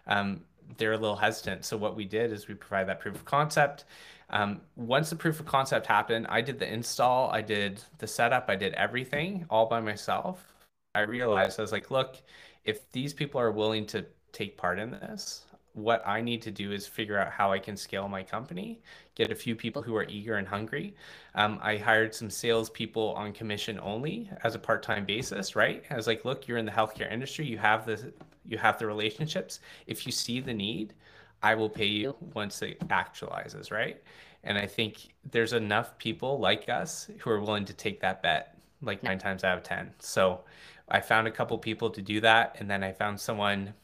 um, 0.08 0.40
they're 0.76 0.92
a 0.92 0.98
little 0.98 1.16
hesitant. 1.16 1.64
So 1.64 1.76
what 1.76 1.96
we 1.96 2.04
did 2.04 2.32
is 2.32 2.48
we 2.48 2.54
provide 2.54 2.88
that 2.88 3.00
proof 3.00 3.14
of 3.14 3.24
concept. 3.24 3.84
Um, 4.30 4.60
once 4.74 5.10
the 5.10 5.16
proof 5.16 5.38
of 5.38 5.46
concept 5.46 5.86
happened, 5.86 6.26
I 6.28 6.40
did 6.40 6.58
the 6.58 6.72
install, 6.72 7.30
I 7.30 7.42
did 7.42 7.82
the 7.98 8.06
setup, 8.06 8.46
I 8.48 8.56
did 8.56 8.74
everything 8.74 9.46
all 9.50 9.66
by 9.66 9.80
myself. 9.80 10.52
I 10.94 11.00
realized 11.00 11.58
I 11.58 11.62
was 11.62 11.72
like, 11.72 11.90
look, 11.90 12.16
if 12.64 12.90
these 12.90 13.12
people 13.12 13.40
are 13.40 13.52
willing 13.52 13.86
to 13.86 14.04
take 14.32 14.56
part 14.56 14.78
in 14.78 14.90
this, 14.90 15.44
what 15.74 16.02
I 16.06 16.20
need 16.22 16.42
to 16.42 16.50
do 16.50 16.72
is 16.72 16.86
figure 16.86 17.18
out 17.18 17.30
how 17.30 17.52
I 17.52 17.58
can 17.58 17.76
scale 17.76 18.08
my 18.08 18.22
company, 18.22 18.80
get 19.16 19.32
a 19.32 19.34
few 19.34 19.56
people 19.56 19.82
who 19.82 19.96
are 19.96 20.04
eager 20.08 20.36
and 20.36 20.46
hungry. 20.46 20.94
Um, 21.34 21.58
I 21.62 21.78
hired 21.78 22.14
some 22.14 22.30
salespeople 22.30 23.14
on 23.14 23.32
commission 23.32 23.80
only 23.82 24.30
as 24.44 24.54
a 24.54 24.58
part-time 24.58 25.04
basis, 25.04 25.56
right? 25.56 25.82
I 25.90 25.96
was 25.96 26.06
like, 26.06 26.24
look, 26.24 26.46
you're 26.46 26.58
in 26.58 26.66
the 26.66 26.70
healthcare 26.70 27.10
industry, 27.10 27.46
you 27.46 27.58
have 27.58 27.84
the 27.84 28.12
you 28.48 28.58
have 28.58 28.78
the 28.78 28.86
relationships. 28.86 29.58
If 29.88 30.06
you 30.06 30.12
see 30.12 30.38
the 30.38 30.54
need, 30.54 30.94
I 31.42 31.56
will 31.56 31.68
pay 31.68 31.86
you 31.86 32.14
once 32.34 32.62
it 32.62 32.78
actualizes, 32.88 33.72
right? 33.72 34.00
And 34.44 34.56
I 34.56 34.66
think 34.66 35.14
there's 35.28 35.52
enough 35.52 35.98
people 35.98 36.38
like 36.38 36.68
us 36.68 37.10
who 37.18 37.30
are 37.30 37.40
willing 37.40 37.64
to 37.64 37.72
take 37.72 38.00
that 38.00 38.22
bet, 38.22 38.56
like 38.82 39.02
nine 39.02 39.18
times 39.18 39.42
out 39.42 39.58
of 39.58 39.64
10. 39.64 39.92
So 39.98 40.42
I 40.88 41.00
found 41.00 41.26
a 41.26 41.32
couple 41.32 41.58
people 41.58 41.90
to 41.90 42.00
do 42.00 42.20
that, 42.20 42.56
and 42.60 42.70
then 42.70 42.84
I 42.84 42.92
found 42.92 43.18
someone 43.18 43.74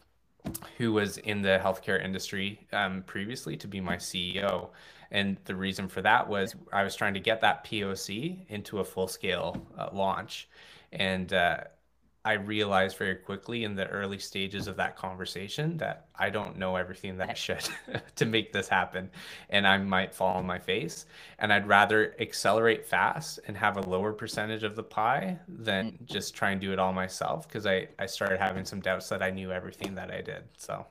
who 0.76 0.92
was 0.92 1.18
in 1.18 1.42
the 1.42 1.60
healthcare 1.62 2.02
industry 2.02 2.60
um, 2.72 3.02
previously 3.06 3.56
to 3.56 3.68
be 3.68 3.80
my 3.80 3.96
CEO. 3.96 4.68
And 5.12 5.36
the 5.44 5.54
reason 5.54 5.88
for 5.88 6.02
that 6.02 6.26
was 6.26 6.56
I 6.72 6.82
was 6.82 6.96
trying 6.96 7.14
to 7.14 7.20
get 7.20 7.42
that 7.42 7.64
POC 7.64 8.48
into 8.48 8.80
a 8.80 8.84
full 8.84 9.06
scale 9.06 9.64
uh, 9.78 9.90
launch. 9.92 10.48
And 10.90 11.32
uh, 11.32 11.58
I 12.24 12.34
realized 12.34 12.96
very 12.96 13.16
quickly 13.16 13.64
in 13.64 13.74
the 13.74 13.86
early 13.88 14.18
stages 14.18 14.68
of 14.68 14.76
that 14.76 14.96
conversation 14.96 15.76
that 15.78 16.06
I 16.16 16.30
don't 16.30 16.56
know 16.56 16.76
everything 16.76 17.18
that 17.18 17.28
I 17.28 17.34
should 17.34 17.68
to 18.16 18.24
make 18.24 18.52
this 18.52 18.68
happen. 18.68 19.10
And 19.50 19.66
I 19.66 19.76
might 19.76 20.14
fall 20.14 20.36
on 20.36 20.46
my 20.46 20.58
face. 20.58 21.04
And 21.38 21.52
I'd 21.52 21.68
rather 21.68 22.14
accelerate 22.18 22.86
fast 22.86 23.38
and 23.46 23.56
have 23.56 23.76
a 23.76 23.82
lower 23.82 24.14
percentage 24.14 24.62
of 24.62 24.76
the 24.76 24.82
pie 24.82 25.38
than 25.46 25.92
mm. 25.92 26.06
just 26.06 26.34
try 26.34 26.52
and 26.52 26.60
do 26.60 26.72
it 26.72 26.78
all 26.78 26.94
myself 26.94 27.46
because 27.46 27.66
I, 27.66 27.88
I 27.98 28.06
started 28.06 28.40
having 28.40 28.64
some 28.64 28.80
doubts 28.80 29.10
that 29.10 29.22
I 29.22 29.28
knew 29.28 29.52
everything 29.52 29.94
that 29.96 30.10
I 30.10 30.22
did. 30.22 30.44
So 30.56 30.86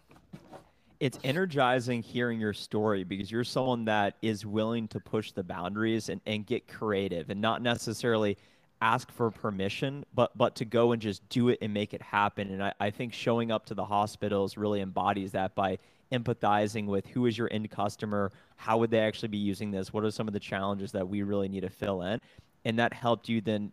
it's 1.02 1.20
energizing 1.24 2.02
hearing 2.02 2.40
your 2.40 2.54
story 2.54 3.04
because 3.04 3.30
you're 3.30 3.44
someone 3.44 3.86
that 3.86 4.16
is 4.22 4.46
willing 4.46 4.88
to 4.90 5.00
push 5.02 5.34
the 5.34 5.44
boundaries 5.44 6.08
and, 6.08 6.22
and 6.26 6.46
get 6.46 6.68
creative 6.68 7.30
and 7.30 7.42
not 7.42 7.62
necessarily– 7.62 8.38
ask 8.82 9.12
for 9.12 9.30
permission, 9.30 10.04
but 10.14 10.36
but 10.38 10.56
to 10.56 10.66
go 10.66 10.92
and 10.92 11.02
just 11.02 11.28
do 11.30 11.50
it 11.50 11.60
and 11.62 11.74
make 11.74 11.94
it 11.94 12.02
happen. 12.02 12.50
And 12.50 12.64
I, 12.64 12.74
I 12.80 12.90
think 12.90 13.14
showing 13.14 13.52
up 13.52 13.66
to 13.68 13.74
the 13.74 13.86
hospitals 13.86 14.58
really 14.58 14.82
embodies 14.82 15.32
that 15.34 15.56
by 15.56 15.78
empathizing 16.12 16.88
with 16.88 17.06
who 17.08 17.26
is 17.28 17.38
your 17.38 17.48
end 17.52 17.70
customer, 17.70 18.32
how 18.58 18.78
would 18.80 18.92
they 18.92 19.00
actually 19.00 19.30
be 19.30 19.38
using 19.38 19.72
this, 19.72 19.94
what 19.94 20.04
are 20.04 20.12
some 20.12 20.28
of 20.28 20.34
the 20.34 20.40
challenges 20.40 20.92
that 20.92 21.08
we 21.08 21.22
really 21.22 21.48
need 21.48 21.62
to 21.62 21.70
fill 21.70 22.02
in, 22.02 22.20
and 22.66 22.80
that 22.80 22.92
helped 22.92 23.30
you 23.30 23.40
then 23.40 23.72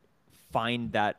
find 0.53 0.93
that 0.93 1.17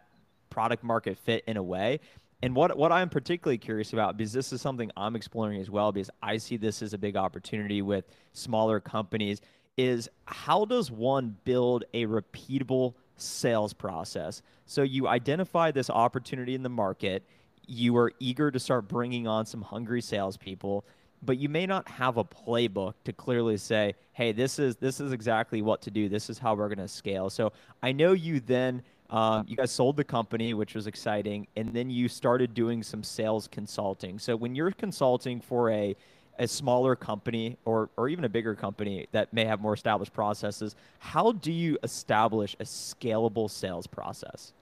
product 0.50 0.84
market 0.84 1.18
fit 1.18 1.44
in 1.48 1.58
a 1.58 1.64
way. 1.64 2.00
And 2.42 2.56
what 2.56 2.78
what 2.78 2.92
I'm 2.92 3.10
particularly 3.10 3.58
curious 3.58 3.92
about 3.94 4.18
because 4.18 4.32
this 4.32 4.54
is 4.54 4.62
something 4.62 4.92
I'm 4.96 5.16
exploring 5.16 5.60
as 5.60 5.70
well 5.70 5.92
because 5.92 6.10
I 6.24 6.38
see 6.38 6.58
this 6.58 6.82
as 6.82 6.94
a 6.94 6.98
big 6.98 7.18
opportunity 7.18 7.82
with 7.82 8.06
smaller 8.32 8.80
companies 8.80 9.42
is 9.78 10.10
how 10.26 10.66
does 10.66 10.92
one 10.92 11.38
build 11.44 11.84
a 11.94 12.06
repeatable 12.06 12.94
sales 13.18 13.74
process. 13.74 14.42
So 14.66 14.84
you 14.84 15.08
identify 15.08 15.72
this 15.72 15.90
opportunity 15.90 16.56
in 16.56 16.64
the 16.64 16.70
market, 16.70 17.24
you 17.66 17.96
are 17.98 18.12
eager 18.20 18.52
to 18.52 18.60
start 18.60 18.88
bringing 18.88 19.28
on 19.28 19.46
some 19.46 19.62
hungry 19.62 20.02
salespeople, 20.02 20.86
but 21.22 21.38
you 21.38 21.50
may 21.50 21.66
not 21.66 21.88
have 21.90 22.18
a 22.18 22.24
playbook 22.24 22.94
to 23.04 23.14
clearly 23.14 23.58
say, 23.58 23.96
"Hey, 24.14 24.32
this 24.32 24.60
is 24.60 24.78
this 24.78 25.00
is 25.00 25.12
exactly 25.12 25.62
what 25.62 25.82
to 25.84 25.92
do. 25.92 26.08
This 26.08 26.30
is 26.30 26.40
how 26.40 26.56
we're 26.56 26.70
going 26.70 26.80
to 26.80 26.88
scale." 26.88 27.30
So 27.30 27.52
I 27.84 27.92
know 27.92 28.14
you 28.14 28.40
then. 28.40 28.84
Um, 29.10 29.46
you 29.48 29.56
guys 29.56 29.72
sold 29.72 29.98
the 29.98 30.04
company, 30.04 30.54
which 30.54 30.76
was 30.76 30.86
exciting, 30.86 31.48
and 31.56 31.74
then 31.74 31.90
you 31.90 32.08
started 32.08 32.54
doing 32.54 32.84
some 32.84 33.04
sales 33.04 33.48
consulting. 33.48 34.20
So 34.20 34.36
when 34.36 34.56
you're 34.56 34.72
consulting 34.72 35.42
for 35.42 35.72
a 35.72 35.96
a 36.40 36.48
smaller 36.48 36.96
company 36.96 37.58
or, 37.66 37.90
or 37.98 38.08
even 38.08 38.24
a 38.24 38.30
bigger 38.30 38.56
company 38.56 39.06
that 39.12 39.32
may 39.34 39.44
have 39.44 39.60
more 39.60 39.74
established 39.74 40.14
processes, 40.14 40.76
how 40.98 41.34
do 41.34 41.52
you 41.52 41.78
establish 41.84 42.56
a 42.62 42.64
scalable 42.64 43.50
sales 43.52 43.86
process? 43.86 44.54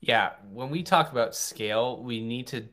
Yeah, 0.00 0.30
when 0.52 0.70
we 0.70 0.82
talk 0.82 1.10
about 1.10 1.34
scale, 1.34 2.00
we 2.00 2.20
need 2.20 2.46
to 2.48 2.64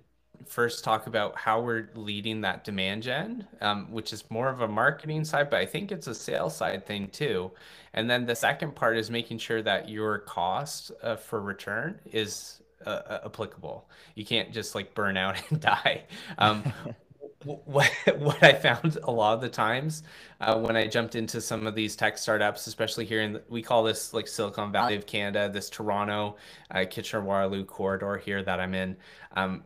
first 0.48 0.84
talk 0.84 1.08
about 1.08 1.38
how 1.38 1.62
we're 1.62 1.90
leading 1.96 2.42
that 2.42 2.64
demand 2.64 3.04
gen, 3.04 3.48
um, 3.62 3.92
which 3.92 4.14
is 4.14 4.30
more 4.30 4.50
of 4.50 4.62
a 4.62 4.68
marketing 4.68 5.24
side, 5.24 5.50
but 5.50 5.60
I 5.60 5.66
think 5.66 5.92
it's 5.92 6.08
a 6.08 6.16
sales 6.16 6.56
side 6.56 6.86
thing 6.86 7.10
too. 7.10 7.52
And 7.94 8.10
then 8.10 8.26
the 8.26 8.36
second 8.36 8.76
part 8.76 8.98
is 8.98 9.10
making 9.10 9.40
sure 9.40 9.62
that 9.62 9.90
your 9.90 10.20
cost 10.20 10.92
uh, 11.04 11.16
for 11.16 11.42
return 11.42 12.00
is 12.06 12.62
uh, 12.86 13.20
applicable. 13.26 13.90
You 14.16 14.26
can't 14.26 14.52
just 14.52 14.76
like 14.76 14.94
burn 14.94 15.18
out 15.18 15.42
and 15.50 15.60
die. 15.60 16.04
Um, 16.38 16.64
what 17.66 17.90
what 18.18 18.44
I 18.44 18.54
found 18.54 18.98
a 19.04 19.12
lot 19.12 19.34
of 19.34 19.42
the 19.42 19.50
times 19.50 20.04
uh, 20.40 20.60
when 20.60 20.76
I 20.76 20.88
jumped 20.88 21.16
into 21.16 21.42
some 21.42 21.66
of 21.66 21.74
these 21.74 21.96
tech 21.96 22.18
startups, 22.18 22.68
especially 22.68 23.06
here 23.06 23.22
in 23.22 23.34
the, 23.34 23.42
we 23.50 23.62
call 23.62 23.84
this 23.84 24.14
like 24.14 24.28
Silicon 24.28 24.72
Valley 24.72 24.96
of 24.96 25.06
Canada, 25.06 25.50
this 25.52 25.70
Toronto, 25.70 26.38
uh, 26.70 26.86
Kitchener 26.90 27.24
Waterloo 27.24 27.66
corridor 27.66 28.18
here 28.18 28.44
that 28.44 28.60
I'm 28.60 28.76
in. 28.76 28.96
Um, 29.36 29.64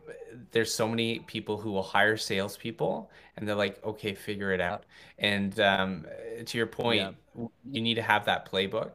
there's 0.52 0.72
so 0.72 0.88
many 0.88 1.20
people 1.20 1.58
who 1.58 1.70
will 1.70 1.82
hire 1.82 2.16
salespeople, 2.16 3.10
and 3.36 3.46
they're 3.46 3.54
like, 3.54 3.84
okay, 3.84 4.14
figure 4.14 4.52
it 4.52 4.60
out. 4.60 4.84
And 5.18 5.58
um, 5.60 6.06
to 6.44 6.58
your 6.58 6.66
point, 6.66 7.16
yeah. 7.36 7.46
you 7.70 7.82
need 7.82 7.94
to 7.94 8.02
have 8.02 8.24
that 8.26 8.50
playbook. 8.50 8.92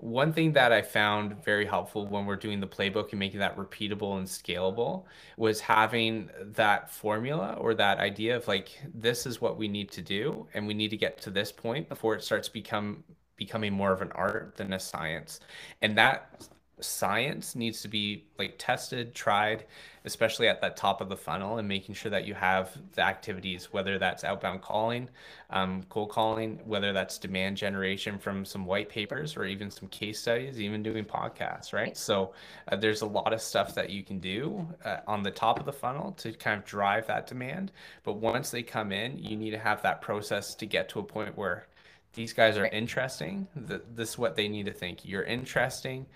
One 0.00 0.32
thing 0.32 0.52
that 0.52 0.70
I 0.70 0.82
found 0.82 1.44
very 1.44 1.66
helpful 1.66 2.06
when 2.06 2.24
we're 2.24 2.36
doing 2.36 2.60
the 2.60 2.68
playbook 2.68 3.10
and 3.10 3.18
making 3.18 3.40
that 3.40 3.56
repeatable 3.56 4.16
and 4.16 4.26
scalable 4.28 5.06
was 5.36 5.58
having 5.58 6.30
that 6.40 6.88
formula 6.88 7.56
or 7.58 7.74
that 7.74 7.98
idea 7.98 8.36
of 8.36 8.46
like 8.46 8.80
this 8.94 9.26
is 9.26 9.40
what 9.40 9.58
we 9.58 9.66
need 9.66 9.90
to 9.90 10.02
do 10.02 10.46
and 10.54 10.68
we 10.68 10.74
need 10.74 10.90
to 10.90 10.96
get 10.96 11.20
to 11.22 11.30
this 11.30 11.50
point 11.50 11.88
before 11.88 12.14
it 12.14 12.22
starts 12.22 12.48
become 12.48 13.02
becoming 13.36 13.72
more 13.72 13.92
of 13.92 14.00
an 14.00 14.12
art 14.12 14.54
than 14.56 14.72
a 14.72 14.78
science. 14.78 15.40
And 15.82 15.98
that 15.98 16.48
science 16.80 17.54
needs 17.54 17.82
to 17.82 17.88
be 17.88 18.24
like 18.38 18.54
tested, 18.58 19.14
tried, 19.14 19.64
especially 20.04 20.48
at 20.48 20.60
that 20.60 20.76
top 20.76 21.00
of 21.00 21.08
the 21.08 21.16
funnel, 21.16 21.58
and 21.58 21.66
making 21.68 21.94
sure 21.94 22.10
that 22.10 22.26
you 22.26 22.34
have 22.34 22.76
the 22.94 23.02
activities, 23.02 23.72
whether 23.72 23.98
that's 23.98 24.24
outbound 24.24 24.62
calling, 24.62 25.08
um, 25.50 25.82
cold 25.88 26.10
calling, 26.10 26.60
whether 26.64 26.92
that's 26.92 27.18
demand 27.18 27.56
generation 27.56 28.18
from 28.18 28.44
some 28.44 28.64
white 28.64 28.88
papers 28.88 29.36
or 29.36 29.44
even 29.44 29.70
some 29.70 29.88
case 29.88 30.20
studies, 30.20 30.60
even 30.60 30.82
doing 30.82 31.04
podcasts, 31.04 31.72
right? 31.72 31.96
So 31.96 32.32
uh, 32.70 32.76
there's 32.76 33.02
a 33.02 33.06
lot 33.06 33.32
of 33.32 33.40
stuff 33.40 33.74
that 33.74 33.90
you 33.90 34.02
can 34.02 34.18
do 34.18 34.66
uh, 34.84 34.98
on 35.06 35.22
the 35.22 35.30
top 35.30 35.58
of 35.58 35.66
the 35.66 35.72
funnel 35.72 36.12
to 36.12 36.32
kind 36.32 36.58
of 36.58 36.64
drive 36.64 37.06
that 37.06 37.26
demand. 37.26 37.72
But 38.04 38.14
once 38.14 38.50
they 38.50 38.62
come 38.62 38.92
in, 38.92 39.18
you 39.18 39.36
need 39.36 39.50
to 39.50 39.58
have 39.58 39.82
that 39.82 40.00
process 40.00 40.54
to 40.56 40.66
get 40.66 40.88
to 40.90 41.00
a 41.00 41.04
point 41.04 41.36
where 41.36 41.66
these 42.14 42.32
guys 42.32 42.56
are 42.56 42.66
interesting. 42.66 43.46
This 43.54 44.10
is 44.10 44.18
what 44.18 44.34
they 44.34 44.48
need 44.48 44.66
to 44.66 44.72
think. 44.72 45.04
You're 45.04 45.24
interesting 45.24 46.06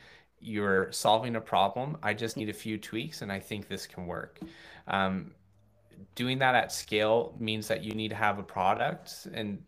you're 0.42 0.90
solving 0.92 1.36
a 1.36 1.40
problem. 1.40 1.96
I 2.02 2.14
just 2.14 2.36
need 2.36 2.48
a 2.48 2.54
few 2.54 2.78
tweaks, 2.78 3.22
and 3.22 3.30
I 3.30 3.38
think 3.38 3.68
this 3.68 3.86
can 3.86 4.06
work. 4.06 4.40
Um, 4.88 5.32
doing 6.14 6.38
that 6.38 6.54
at 6.54 6.72
scale 6.72 7.34
means 7.38 7.68
that 7.68 7.84
you 7.84 7.92
need 7.92 8.08
to 8.08 8.14
have 8.14 8.38
a 8.38 8.42
product, 8.42 9.28
and 9.32 9.62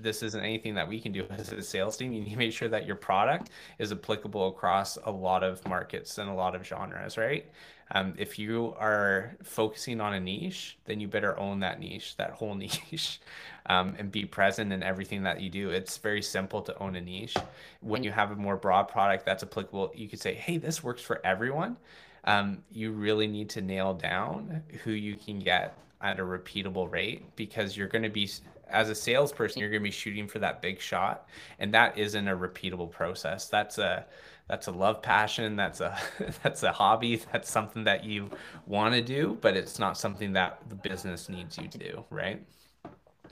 this 0.00 0.22
isn't 0.22 0.40
anything 0.40 0.74
that 0.74 0.86
we 0.86 1.00
can 1.00 1.12
do 1.12 1.26
as 1.30 1.52
a 1.52 1.62
sales 1.62 1.96
team. 1.96 2.12
You 2.12 2.22
need 2.22 2.30
to 2.30 2.38
make 2.38 2.52
sure 2.52 2.68
that 2.68 2.86
your 2.86 2.96
product 2.96 3.50
is 3.78 3.92
applicable 3.92 4.48
across 4.48 4.96
a 5.04 5.10
lot 5.10 5.42
of 5.42 5.66
markets 5.66 6.18
and 6.18 6.30
a 6.30 6.34
lot 6.34 6.54
of 6.54 6.66
genres, 6.66 7.16
right? 7.16 7.50
Um, 7.92 8.14
if 8.16 8.38
you 8.38 8.74
are 8.78 9.36
focusing 9.42 10.00
on 10.00 10.14
a 10.14 10.20
niche, 10.20 10.78
then 10.86 10.98
you 10.98 11.08
better 11.08 11.38
own 11.38 11.60
that 11.60 11.78
niche, 11.78 12.16
that 12.16 12.30
whole 12.30 12.54
niche, 12.56 13.20
um, 13.66 13.94
and 13.98 14.10
be 14.10 14.24
present 14.24 14.72
in 14.72 14.82
everything 14.82 15.22
that 15.24 15.40
you 15.40 15.50
do. 15.50 15.70
It's 15.70 15.98
very 15.98 16.22
simple 16.22 16.62
to 16.62 16.78
own 16.78 16.96
a 16.96 17.00
niche. 17.00 17.36
When 17.80 18.02
you 18.02 18.10
have 18.10 18.30
a 18.30 18.36
more 18.36 18.56
broad 18.56 18.84
product 18.88 19.26
that's 19.26 19.42
applicable, 19.42 19.92
you 19.94 20.08
could 20.08 20.20
say, 20.20 20.34
hey, 20.34 20.56
this 20.56 20.82
works 20.82 21.02
for 21.02 21.24
everyone. 21.24 21.76
Um, 22.24 22.62
you 22.70 22.92
really 22.92 23.26
need 23.26 23.50
to 23.50 23.60
nail 23.60 23.94
down 23.94 24.62
who 24.84 24.92
you 24.92 25.16
can 25.16 25.38
get 25.38 25.76
at 26.00 26.18
a 26.18 26.22
repeatable 26.22 26.90
rate 26.90 27.24
because 27.36 27.76
you're 27.76 27.88
going 27.88 28.02
to 28.02 28.08
be 28.08 28.28
as 28.68 28.88
a 28.88 28.94
salesperson 28.94 29.60
you're 29.60 29.70
going 29.70 29.82
to 29.82 29.84
be 29.84 29.90
shooting 29.90 30.26
for 30.26 30.38
that 30.38 30.62
big 30.62 30.80
shot 30.80 31.28
and 31.58 31.74
that 31.74 31.96
isn't 31.96 32.26
a 32.26 32.36
repeatable 32.36 32.90
process 32.90 33.48
that's 33.48 33.78
a 33.78 34.04
that's 34.52 34.66
a 34.66 34.70
love 34.70 35.00
passion 35.00 35.56
that's 35.56 35.80
a 35.80 35.98
that's 36.42 36.62
a 36.62 36.70
hobby 36.70 37.16
that's 37.32 37.50
something 37.50 37.84
that 37.84 38.04
you 38.04 38.28
want 38.66 38.92
to 38.92 39.00
do 39.00 39.38
but 39.40 39.56
it's 39.56 39.78
not 39.78 39.96
something 39.96 40.34
that 40.34 40.58
the 40.68 40.74
business 40.74 41.30
needs 41.30 41.56
you 41.56 41.66
to 41.66 41.78
do 41.78 42.04
right 42.10 42.44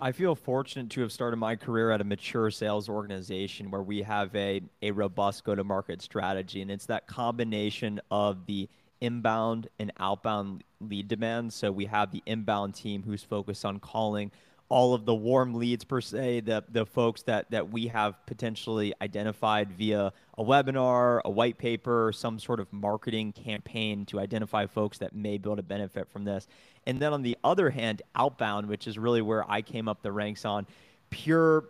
I 0.00 0.12
feel 0.12 0.34
fortunate 0.34 0.88
to 0.92 1.02
have 1.02 1.12
started 1.12 1.36
my 1.36 1.56
career 1.56 1.90
at 1.90 2.00
a 2.00 2.04
mature 2.04 2.50
sales 2.50 2.88
organization 2.88 3.70
where 3.70 3.82
we 3.82 4.00
have 4.00 4.34
a, 4.34 4.62
a 4.80 4.92
robust 4.92 5.44
go 5.44 5.54
to 5.54 5.62
market 5.62 6.00
strategy. 6.00 6.62
And 6.62 6.70
it's 6.70 6.86
that 6.86 7.06
combination 7.06 8.00
of 8.10 8.46
the 8.46 8.70
inbound 9.02 9.68
and 9.78 9.92
outbound 9.98 10.64
lead 10.80 11.06
demand. 11.06 11.52
So 11.52 11.70
we 11.70 11.84
have 11.84 12.12
the 12.12 12.22
inbound 12.24 12.76
team 12.76 13.02
who's 13.02 13.22
focused 13.22 13.66
on 13.66 13.78
calling 13.78 14.30
all 14.70 14.94
of 14.94 15.04
the 15.04 15.14
warm 15.14 15.52
leads 15.54 15.84
per 15.84 16.00
se, 16.00 16.40
the 16.40 16.64
the 16.70 16.86
folks 16.86 17.22
that 17.22 17.50
that 17.50 17.70
we 17.70 17.88
have 17.88 18.24
potentially 18.24 18.94
identified 19.02 19.72
via 19.72 20.12
a 20.38 20.44
webinar, 20.44 21.20
a 21.24 21.30
white 21.30 21.58
paper, 21.58 22.12
some 22.14 22.38
sort 22.38 22.60
of 22.60 22.72
marketing 22.72 23.32
campaign 23.32 24.06
to 24.06 24.20
identify 24.20 24.64
folks 24.64 24.96
that 24.98 25.14
may 25.14 25.36
be 25.36 25.48
able 25.48 25.56
to 25.56 25.62
benefit 25.62 26.08
from 26.08 26.24
this. 26.24 26.46
And 26.86 27.00
then 27.00 27.12
on 27.12 27.22
the 27.22 27.36
other 27.44 27.68
hand, 27.68 28.00
outbound, 28.14 28.66
which 28.68 28.86
is 28.86 28.96
really 28.96 29.20
where 29.20 29.48
I 29.50 29.60
came 29.60 29.88
up 29.88 30.02
the 30.02 30.12
ranks 30.12 30.44
on, 30.44 30.66
pure 31.10 31.64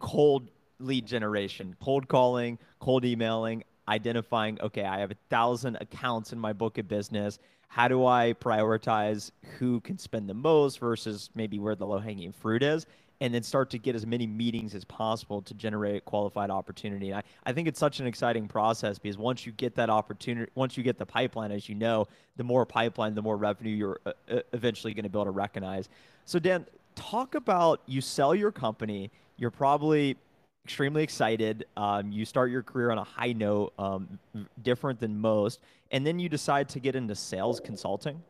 cold 0.00 0.50
lead 0.80 1.06
generation, 1.06 1.76
cold 1.80 2.08
calling, 2.08 2.58
cold 2.80 3.04
emailing, 3.04 3.62
identifying, 3.88 4.60
okay, 4.60 4.84
I 4.84 4.98
have 4.98 5.12
a 5.12 5.16
thousand 5.28 5.76
accounts 5.80 6.32
in 6.32 6.38
my 6.38 6.52
book 6.52 6.78
of 6.78 6.88
business 6.88 7.38
how 7.70 7.86
do 7.86 8.04
I 8.04 8.34
prioritize 8.40 9.30
who 9.58 9.80
can 9.80 9.96
spend 9.96 10.28
the 10.28 10.34
most 10.34 10.80
versus 10.80 11.30
maybe 11.36 11.60
where 11.60 11.76
the 11.76 11.86
low 11.86 11.98
hanging 11.98 12.32
fruit 12.32 12.62
is? 12.62 12.84
and 13.20 13.34
then 13.34 13.42
start 13.42 13.68
to 13.70 13.78
get 13.78 13.94
as 13.94 14.06
many 14.06 14.26
meetings 14.26 14.74
as 14.74 14.84
possible 14.84 15.42
to 15.42 15.52
generate 15.54 16.04
qualified 16.06 16.50
opportunity. 16.50 17.12
I, 17.12 17.22
I 17.44 17.52
think 17.52 17.68
it's 17.68 17.78
such 17.78 18.00
an 18.00 18.06
exciting 18.06 18.48
process 18.48 18.98
because 18.98 19.18
once 19.18 19.44
you 19.44 19.52
get 19.52 19.74
that 19.74 19.90
opportunity, 19.90 20.50
once 20.54 20.76
you 20.76 20.82
get 20.82 20.98
the 20.98 21.04
pipeline, 21.04 21.52
as 21.52 21.68
you 21.68 21.74
know, 21.74 22.08
the 22.36 22.44
more 22.44 22.64
pipeline, 22.64 23.14
the 23.14 23.22
more 23.22 23.36
revenue 23.36 23.76
you're 23.76 24.00
uh, 24.06 24.12
uh 24.30 24.40
eventually 24.54 24.94
going 24.94 25.02
to 25.02 25.10
be 25.10 25.18
able 25.18 25.26
to 25.26 25.30
recognize. 25.32 25.90
So, 26.24 26.38
Dan, 26.38 26.64
talk 26.94 27.34
about 27.34 27.82
you 27.84 28.00
sell 28.00 28.34
your 28.34 28.52
company, 28.52 29.10
you're 29.36 29.50
probably 29.50 30.16
extremely 30.64 31.02
excited. 31.02 31.66
Um, 31.76 32.12
you 32.12 32.24
start 32.24 32.50
your 32.50 32.62
career 32.62 32.90
on 32.90 32.98
a 32.98 33.04
high 33.04 33.32
note, 33.32 33.72
um, 33.78 34.18
different 34.62 35.00
than 35.00 35.18
most, 35.18 35.60
and 35.90 36.06
then 36.06 36.18
you 36.18 36.28
decide 36.28 36.68
to 36.70 36.80
get 36.80 36.94
into 36.94 37.14
sales 37.14 37.60
consulting. 37.60 38.22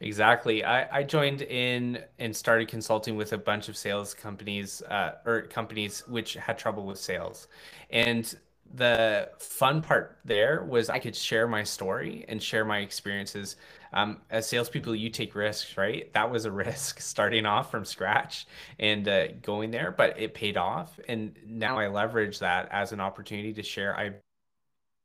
Exactly. 0.00 0.64
I, 0.64 0.98
I 0.98 1.02
joined 1.02 1.42
in 1.42 2.02
and 2.18 2.34
started 2.34 2.68
consulting 2.68 3.16
with 3.16 3.32
a 3.32 3.38
bunch 3.38 3.68
of 3.68 3.76
sales 3.76 4.14
companies 4.14 4.82
uh, 4.82 5.12
or 5.24 5.42
companies 5.42 6.04
which 6.06 6.34
had 6.34 6.56
trouble 6.56 6.84
with 6.86 6.98
sales. 6.98 7.48
And 7.90 8.34
the 8.74 9.30
fun 9.38 9.80
part 9.80 10.18
there 10.24 10.64
was 10.64 10.90
I 10.90 10.98
could 10.98 11.16
share 11.16 11.48
my 11.48 11.64
story 11.64 12.24
and 12.28 12.42
share 12.42 12.64
my 12.64 12.78
experiences. 12.78 13.56
Um, 13.92 14.18
as 14.30 14.48
salespeople, 14.48 14.94
you 14.94 15.10
take 15.10 15.34
risks, 15.34 15.76
right? 15.76 16.12
That 16.14 16.30
was 16.30 16.44
a 16.44 16.50
risk 16.52 17.00
starting 17.00 17.46
off 17.46 17.70
from 17.70 17.84
scratch 17.84 18.46
and 18.78 19.06
uh, 19.08 19.28
going 19.42 19.70
there, 19.70 19.90
but 19.90 20.18
it 20.18 20.34
paid 20.34 20.56
off. 20.56 20.98
And 21.08 21.36
now 21.46 21.78
I 21.78 21.88
leverage 21.88 22.38
that 22.40 22.68
as 22.70 22.92
an 22.92 23.00
opportunity 23.00 23.52
to 23.54 23.62
share. 23.62 23.96
I've 23.96 24.12
done 24.12 24.20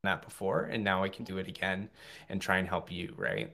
that 0.04 0.22
before, 0.24 0.64
and 0.64 0.84
now 0.84 1.04
I 1.04 1.10
can 1.10 1.26
do 1.26 1.38
it 1.38 1.48
again 1.48 1.90
and 2.30 2.42
try 2.42 2.58
and 2.58 2.68
help 2.68 2.92
you, 2.92 3.14
right? 3.18 3.52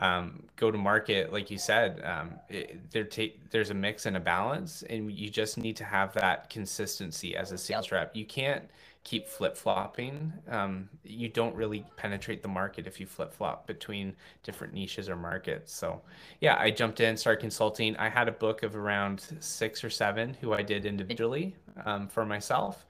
um, 0.00 0.44
go 0.56 0.70
to 0.70 0.78
market, 0.78 1.32
like 1.32 1.50
you 1.50 1.58
said, 1.58 2.00
um, 2.04 2.32
it, 2.48 2.90
there 2.92 3.08
there's 3.50 3.70
a 3.70 3.74
mix 3.74 4.06
and 4.06 4.16
a 4.16 4.20
balance, 4.20 4.82
and 4.88 5.10
you 5.10 5.28
just 5.28 5.58
need 5.58 5.76
to 5.76 5.84
have 5.84 6.14
that 6.14 6.50
consistency 6.50 7.36
as 7.36 7.50
a 7.52 7.58
sales 7.58 7.90
rep. 7.90 8.14
You 8.14 8.24
can't 8.24 8.64
keep 9.08 9.26
flip 9.26 9.56
flopping. 9.56 10.30
Um, 10.50 10.90
you 11.02 11.30
don't 11.30 11.54
really 11.54 11.82
penetrate 11.96 12.42
the 12.42 12.48
market 12.48 12.86
if 12.86 13.00
you 13.00 13.06
flip 13.06 13.32
flop 13.32 13.66
between 13.66 14.14
different 14.42 14.74
niches 14.74 15.08
or 15.08 15.16
markets. 15.16 15.72
So, 15.72 16.02
yeah, 16.42 16.58
I 16.58 16.70
jumped 16.70 17.00
in, 17.00 17.16
started 17.16 17.40
consulting. 17.40 17.96
I 17.96 18.10
had 18.10 18.28
a 18.28 18.32
book 18.32 18.62
of 18.62 18.76
around 18.76 19.24
six 19.40 19.82
or 19.82 19.88
seven 19.88 20.36
who 20.42 20.52
I 20.52 20.60
did 20.60 20.84
individually 20.84 21.56
um, 21.86 22.06
for 22.06 22.26
myself, 22.26 22.84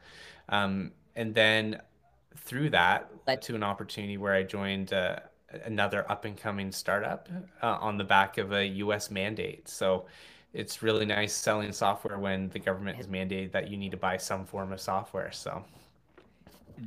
um, 0.48 0.90
and 1.14 1.32
then 1.32 1.80
through 2.37 2.70
that 2.70 3.08
led 3.28 3.40
to 3.42 3.54
an 3.54 3.62
opportunity 3.62 4.16
where 4.16 4.34
I 4.34 4.42
joined. 4.42 4.92
Uh, 4.92 5.20
another 5.64 6.04
up 6.12 6.26
and 6.26 6.37
coming 6.37 6.70
startup 6.70 7.26
uh, 7.62 7.78
on 7.80 7.96
the 7.96 8.04
back 8.04 8.37
of 8.37 8.52
a 8.52 8.66
US 8.66 9.10
mandate. 9.10 9.66
So 9.66 10.04
it's 10.52 10.82
really 10.82 11.06
nice 11.06 11.32
selling 11.32 11.72
software 11.72 12.18
when 12.18 12.50
the 12.50 12.58
government 12.58 12.98
has 12.98 13.06
mandated 13.06 13.52
that 13.52 13.70
you 13.70 13.78
need 13.78 13.92
to 13.92 13.96
buy 13.96 14.18
some 14.18 14.44
form 14.44 14.75
of 14.75 14.80
software. 14.82 15.32
So 15.32 15.64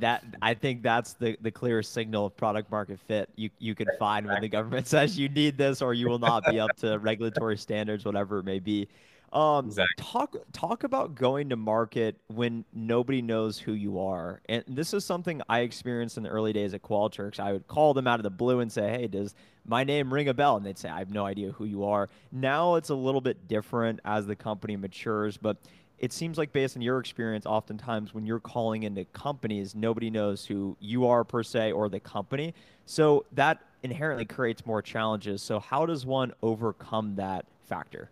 that 0.00 0.24
I 0.40 0.54
think 0.54 0.82
that's 0.82 1.14
the 1.14 1.36
the 1.40 1.50
clearest 1.50 1.92
signal 1.92 2.26
of 2.26 2.36
product 2.36 2.70
market 2.70 2.98
fit 3.00 3.28
you 3.36 3.50
you 3.58 3.74
can 3.74 3.88
find 3.98 4.26
when 4.26 4.40
the 4.40 4.48
government 4.48 4.86
says 4.88 5.18
you 5.18 5.28
need 5.28 5.56
this 5.58 5.82
or 5.82 5.94
you 5.94 6.08
will 6.08 6.18
not 6.18 6.44
be 6.46 6.60
up 6.60 6.76
to 6.78 6.98
regulatory 6.98 7.56
standards, 7.56 8.04
whatever 8.04 8.38
it 8.38 8.44
may 8.44 8.58
be. 8.58 8.88
Um, 9.32 9.66
exactly. 9.66 10.04
Talk 10.04 10.36
talk 10.52 10.84
about 10.84 11.14
going 11.14 11.48
to 11.48 11.56
market 11.56 12.16
when 12.26 12.66
nobody 12.74 13.22
knows 13.22 13.58
who 13.58 13.72
you 13.72 13.98
are, 13.98 14.42
and 14.46 14.62
this 14.68 14.92
is 14.92 15.06
something 15.06 15.40
I 15.48 15.60
experienced 15.60 16.18
in 16.18 16.22
the 16.22 16.28
early 16.28 16.52
days 16.52 16.74
at 16.74 16.82
Qualtrics. 16.82 17.40
I 17.40 17.52
would 17.52 17.66
call 17.66 17.94
them 17.94 18.06
out 18.06 18.18
of 18.18 18.24
the 18.24 18.30
blue 18.30 18.60
and 18.60 18.70
say, 18.70 18.90
"Hey, 18.90 19.06
does 19.06 19.34
my 19.64 19.84
name 19.84 20.12
ring 20.12 20.28
a 20.28 20.34
bell?" 20.34 20.56
And 20.56 20.66
they'd 20.66 20.76
say, 20.76 20.90
"I 20.90 20.98
have 20.98 21.10
no 21.10 21.24
idea 21.24 21.50
who 21.50 21.64
you 21.64 21.84
are." 21.84 22.10
Now 22.30 22.74
it's 22.74 22.90
a 22.90 22.94
little 22.94 23.22
bit 23.22 23.48
different 23.48 24.00
as 24.04 24.26
the 24.26 24.36
company 24.36 24.76
matures, 24.76 25.38
but 25.38 25.56
it 26.02 26.12
seems 26.12 26.36
like 26.36 26.52
based 26.52 26.76
on 26.76 26.82
your 26.82 26.98
experience, 26.98 27.46
oftentimes 27.46 28.12
when 28.12 28.26
you're 28.26 28.40
calling 28.40 28.82
into 28.82 29.04
companies, 29.06 29.76
nobody 29.76 30.10
knows 30.10 30.44
who 30.44 30.76
you 30.80 31.06
are 31.06 31.22
per 31.22 31.44
se 31.44 31.70
or 31.70 31.88
the 31.88 32.00
company. 32.00 32.54
So 32.86 33.24
that 33.32 33.60
inherently 33.84 34.24
creates 34.24 34.66
more 34.66 34.82
challenges. 34.82 35.42
So 35.42 35.60
how 35.60 35.86
does 35.86 36.04
one 36.04 36.32
overcome 36.42 37.14
that 37.16 37.46
factor? 37.62 38.10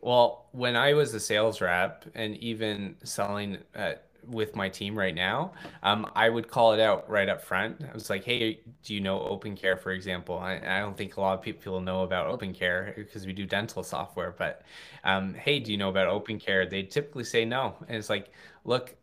Well, 0.00 0.46
when 0.50 0.74
I 0.74 0.94
was 0.94 1.14
a 1.14 1.20
sales 1.20 1.60
rep 1.60 2.04
and 2.16 2.36
even 2.38 2.96
selling 3.04 3.58
uh, 3.76 3.92
with 4.26 4.54
my 4.54 4.68
team 4.68 4.98
right 4.98 5.14
now, 5.14 5.52
um, 5.82 6.10
I 6.14 6.28
would 6.28 6.48
call 6.48 6.72
it 6.72 6.80
out 6.80 7.08
right 7.08 7.28
up 7.28 7.42
front. 7.42 7.82
I 7.88 7.92
was 7.92 8.10
like, 8.10 8.24
hey, 8.24 8.60
do 8.82 8.94
you 8.94 9.00
know 9.00 9.20
Open 9.20 9.56
Care, 9.56 9.76
for 9.76 9.92
example? 9.92 10.38
I, 10.38 10.60
I 10.64 10.78
don't 10.80 10.96
think 10.96 11.16
a 11.16 11.20
lot 11.20 11.38
of 11.38 11.42
people 11.42 11.80
know 11.80 12.02
about 12.02 12.26
Open 12.26 12.52
Care 12.52 12.94
because 12.96 13.26
we 13.26 13.32
do 13.32 13.46
dental 13.46 13.82
software, 13.82 14.34
but 14.36 14.62
um, 15.04 15.34
hey, 15.34 15.58
do 15.58 15.72
you 15.72 15.78
know 15.78 15.88
about 15.88 16.08
Open 16.08 16.38
Care? 16.38 16.66
They 16.66 16.82
typically 16.82 17.24
say 17.24 17.44
no. 17.44 17.76
And 17.88 17.96
it's 17.96 18.10
like, 18.10 18.30
look, 18.64 18.94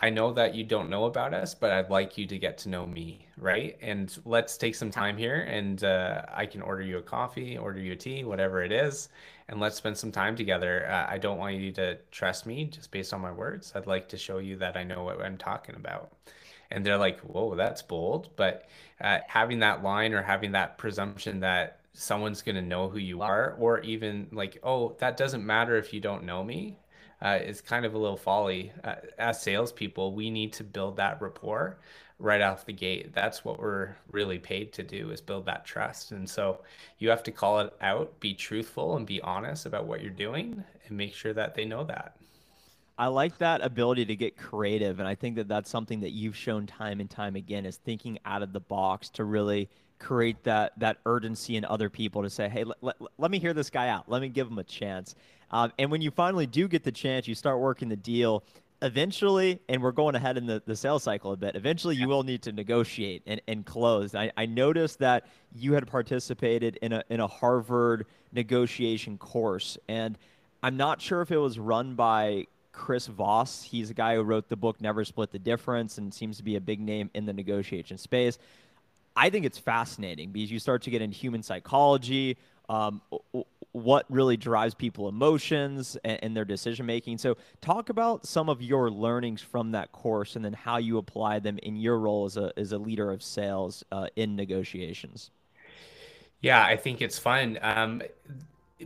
I 0.00 0.10
know 0.10 0.32
that 0.34 0.54
you 0.54 0.62
don't 0.62 0.90
know 0.90 1.06
about 1.06 1.32
us, 1.32 1.54
but 1.54 1.70
I'd 1.70 1.88
like 1.88 2.18
you 2.18 2.26
to 2.26 2.38
get 2.38 2.58
to 2.58 2.68
know 2.68 2.86
me, 2.86 3.26
right? 3.38 3.78
And 3.80 4.14
let's 4.26 4.58
take 4.58 4.74
some 4.74 4.90
time 4.90 5.16
here 5.16 5.40
and 5.48 5.82
uh, 5.82 6.22
I 6.32 6.44
can 6.44 6.60
order 6.60 6.82
you 6.82 6.98
a 6.98 7.02
coffee, 7.02 7.56
order 7.56 7.80
you 7.80 7.92
a 7.92 7.96
tea, 7.96 8.24
whatever 8.24 8.62
it 8.62 8.72
is 8.72 9.08
and 9.48 9.60
let's 9.60 9.76
spend 9.76 9.96
some 9.96 10.12
time 10.12 10.36
together. 10.36 10.88
Uh, 10.90 11.06
I 11.08 11.18
don't 11.18 11.38
want 11.38 11.56
you 11.56 11.72
to 11.72 11.96
trust 12.10 12.46
me 12.46 12.64
just 12.64 12.90
based 12.90 13.14
on 13.14 13.20
my 13.20 13.32
words. 13.32 13.72
I'd 13.74 13.86
like 13.86 14.08
to 14.08 14.16
show 14.16 14.38
you 14.38 14.56
that 14.56 14.76
I 14.76 14.82
know 14.84 15.04
what 15.04 15.20
I'm 15.20 15.36
talking 15.36 15.76
about. 15.76 16.12
And 16.70 16.84
they're 16.84 16.98
like, 16.98 17.20
whoa, 17.20 17.54
that's 17.54 17.82
bold. 17.82 18.30
But 18.34 18.68
uh, 19.00 19.18
having 19.28 19.60
that 19.60 19.82
line 19.84 20.14
or 20.14 20.22
having 20.22 20.52
that 20.52 20.78
presumption 20.78 21.40
that 21.40 21.80
someone's 21.92 22.42
going 22.42 22.56
to 22.56 22.62
know 22.62 22.88
who 22.88 22.98
you 22.98 23.22
are, 23.22 23.54
or 23.58 23.80
even 23.80 24.26
like, 24.32 24.58
oh, 24.62 24.94
that 24.98 25.16
doesn't 25.16 25.46
matter 25.46 25.76
if 25.76 25.94
you 25.94 26.00
don't 26.00 26.24
know 26.24 26.44
me, 26.44 26.76
uh, 27.22 27.38
is 27.42 27.60
kind 27.60 27.86
of 27.86 27.94
a 27.94 27.98
little 27.98 28.16
folly. 28.16 28.72
Uh, 28.84 28.96
as 29.18 29.40
salespeople, 29.40 30.12
we 30.12 30.28
need 30.28 30.52
to 30.52 30.64
build 30.64 30.96
that 30.96 31.22
rapport 31.22 31.78
right 32.18 32.40
off 32.40 32.64
the 32.64 32.72
gate. 32.72 33.12
That's 33.12 33.44
what 33.44 33.58
we're 33.58 33.94
really 34.10 34.38
paid 34.38 34.72
to 34.74 34.82
do 34.82 35.10
is 35.10 35.20
build 35.20 35.46
that 35.46 35.64
trust. 35.64 36.12
And 36.12 36.28
so 36.28 36.60
you 36.98 37.10
have 37.10 37.22
to 37.24 37.30
call 37.30 37.60
it 37.60 37.74
out, 37.80 38.18
be 38.20 38.34
truthful 38.34 38.96
and 38.96 39.06
be 39.06 39.20
honest 39.20 39.66
about 39.66 39.86
what 39.86 40.00
you're 40.00 40.10
doing 40.10 40.64
and 40.86 40.96
make 40.96 41.14
sure 41.14 41.34
that 41.34 41.54
they 41.54 41.64
know 41.64 41.84
that. 41.84 42.16
I 42.98 43.08
like 43.08 43.36
that 43.38 43.60
ability 43.62 44.06
to 44.06 44.16
get 44.16 44.38
creative 44.38 44.98
and 44.98 45.08
I 45.08 45.14
think 45.14 45.36
that 45.36 45.48
that's 45.48 45.68
something 45.68 46.00
that 46.00 46.12
you've 46.12 46.36
shown 46.36 46.66
time 46.66 47.00
and 47.00 47.10
time 47.10 47.36
again 47.36 47.66
is 47.66 47.76
thinking 47.76 48.18
out 48.24 48.42
of 48.42 48.54
the 48.54 48.60
box 48.60 49.10
to 49.10 49.24
really 49.24 49.68
create 49.98 50.42
that 50.44 50.72
that 50.78 50.98
urgency 51.06 51.56
in 51.56 51.64
other 51.64 51.88
people 51.88 52.22
to 52.22 52.30
say, 52.30 52.48
"Hey, 52.48 52.64
let, 52.64 52.76
let, 52.82 52.96
let 53.18 53.30
me 53.30 53.38
hear 53.38 53.54
this 53.54 53.70
guy 53.70 53.88
out. 53.88 54.08
Let 54.08 54.22
me 54.22 54.28
give 54.28 54.46
him 54.46 54.58
a 54.58 54.64
chance." 54.64 55.14
Um, 55.50 55.72
and 55.78 55.90
when 55.90 56.02
you 56.02 56.10
finally 56.10 56.46
do 56.46 56.68
get 56.68 56.82
the 56.82 56.92
chance, 56.92 57.28
you 57.28 57.34
start 57.34 57.60
working 57.60 57.88
the 57.88 57.96
deal 57.96 58.44
eventually, 58.82 59.60
and 59.68 59.82
we're 59.82 59.92
going 59.92 60.14
ahead 60.14 60.36
in 60.36 60.46
the, 60.46 60.62
the 60.66 60.76
sales 60.76 61.02
cycle 61.02 61.32
a 61.32 61.36
bit, 61.36 61.56
eventually 61.56 61.96
you 61.96 62.08
will 62.08 62.22
need 62.22 62.42
to 62.42 62.52
negotiate 62.52 63.22
and, 63.26 63.40
and 63.48 63.64
close. 63.64 64.14
I, 64.14 64.30
I 64.36 64.46
noticed 64.46 64.98
that 64.98 65.26
you 65.54 65.72
had 65.72 65.86
participated 65.86 66.78
in 66.82 66.92
a, 66.92 67.02
in 67.08 67.20
a 67.20 67.26
Harvard 67.26 68.06
negotiation 68.32 69.18
course, 69.18 69.78
and 69.88 70.18
I'm 70.62 70.76
not 70.76 71.00
sure 71.00 71.22
if 71.22 71.30
it 71.30 71.38
was 71.38 71.58
run 71.58 71.94
by 71.94 72.46
Chris 72.72 73.06
Voss. 73.06 73.62
He's 73.62 73.90
a 73.90 73.94
guy 73.94 74.16
who 74.16 74.22
wrote 74.22 74.48
the 74.48 74.56
book 74.56 74.80
Never 74.80 75.04
Split 75.04 75.32
the 75.32 75.38
Difference 75.38 75.98
and 75.98 76.12
seems 76.12 76.36
to 76.36 76.42
be 76.42 76.56
a 76.56 76.60
big 76.60 76.80
name 76.80 77.10
in 77.14 77.24
the 77.24 77.32
negotiation 77.32 77.96
space. 77.98 78.38
I 79.16 79.30
think 79.30 79.46
it's 79.46 79.58
fascinating 79.58 80.30
because 80.30 80.52
you 80.52 80.58
start 80.58 80.82
to 80.82 80.90
get 80.90 81.00
into 81.00 81.16
human 81.16 81.42
psychology, 81.42 82.36
um, 82.68 83.00
what 83.72 84.06
really 84.08 84.36
drives 84.36 84.74
people 84.74 85.08
emotions 85.08 85.96
and, 86.04 86.18
and 86.22 86.36
their 86.36 86.44
decision 86.44 86.86
making. 86.86 87.18
So, 87.18 87.36
talk 87.60 87.88
about 87.88 88.26
some 88.26 88.48
of 88.48 88.62
your 88.62 88.90
learnings 88.90 89.42
from 89.42 89.72
that 89.72 89.92
course, 89.92 90.36
and 90.36 90.44
then 90.44 90.52
how 90.52 90.78
you 90.78 90.98
apply 90.98 91.40
them 91.40 91.58
in 91.62 91.76
your 91.76 91.98
role 91.98 92.24
as 92.24 92.36
a 92.36 92.52
as 92.56 92.72
a 92.72 92.78
leader 92.78 93.10
of 93.10 93.22
sales 93.22 93.84
uh, 93.92 94.08
in 94.16 94.36
negotiations. 94.36 95.30
Yeah, 96.40 96.64
I 96.64 96.76
think 96.76 97.00
it's 97.00 97.18
fun. 97.18 97.58
Um, 97.62 98.02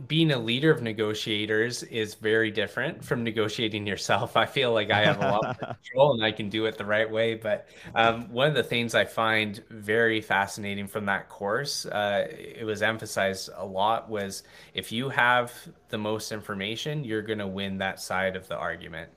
being 0.07 0.31
a 0.31 0.37
leader 0.37 0.71
of 0.71 0.81
negotiators 0.81 1.83
is 1.83 2.15
very 2.15 2.49
different 2.49 3.03
from 3.03 3.23
negotiating 3.23 3.85
yourself. 3.85 4.37
I 4.37 4.45
feel 4.45 4.71
like 4.71 4.89
I 4.89 5.03
have 5.03 5.17
a 5.21 5.27
lot 5.27 5.45
of 5.45 5.57
control 5.83 6.13
and 6.13 6.23
I 6.23 6.31
can 6.31 6.49
do 6.49 6.65
it 6.65 6.77
the 6.77 6.85
right 6.85 7.09
way. 7.09 7.35
But 7.35 7.67
um, 7.93 8.31
one 8.31 8.47
of 8.47 8.53
the 8.53 8.63
things 8.63 8.95
I 8.95 9.03
find 9.03 9.61
very 9.69 10.21
fascinating 10.21 10.87
from 10.87 11.05
that 11.07 11.27
course, 11.27 11.85
uh, 11.85 12.27
it 12.29 12.65
was 12.65 12.81
emphasized 12.81 13.49
a 13.55 13.65
lot, 13.65 14.09
was 14.09 14.43
if 14.73 14.93
you 14.93 15.09
have 15.09 15.53
the 15.89 15.97
most 15.97 16.31
information, 16.31 17.03
you're 17.03 17.21
going 17.21 17.39
to 17.39 17.47
win 17.47 17.77
that 17.79 17.99
side 17.99 18.37
of 18.37 18.47
the 18.47 18.55
argument. 18.57 19.11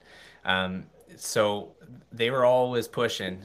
Um, 0.44 0.86
so 1.16 1.76
they 2.10 2.30
were 2.30 2.44
always 2.44 2.88
pushing 2.88 3.44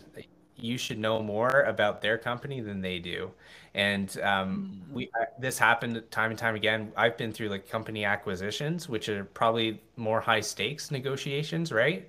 you 0.62 0.78
should 0.78 1.00
know 1.00 1.22
more 1.22 1.64
about 1.64 2.02
their 2.02 2.18
company 2.18 2.62
than 2.62 2.82
they 2.82 3.00
do. 3.00 3.32
And 3.74 4.20
um, 4.22 4.82
mm. 4.90 4.94
we 4.94 5.12
this 5.40 5.58
happened 5.58 6.02
time 6.12 6.32
and 6.32 6.40
time 6.40 6.56
again. 6.56 6.92
I've 6.98 7.18
been 7.18 7.32
through 7.32 7.50
like 7.50 7.70
company 7.70 8.06
acquisitions, 8.06 8.90
which 8.90 9.10
are 9.10 9.26
probably 9.26 9.82
more 9.96 10.22
high 10.22 10.42
stakes 10.42 10.92
negotiations, 10.92 11.72
right? 11.72 12.08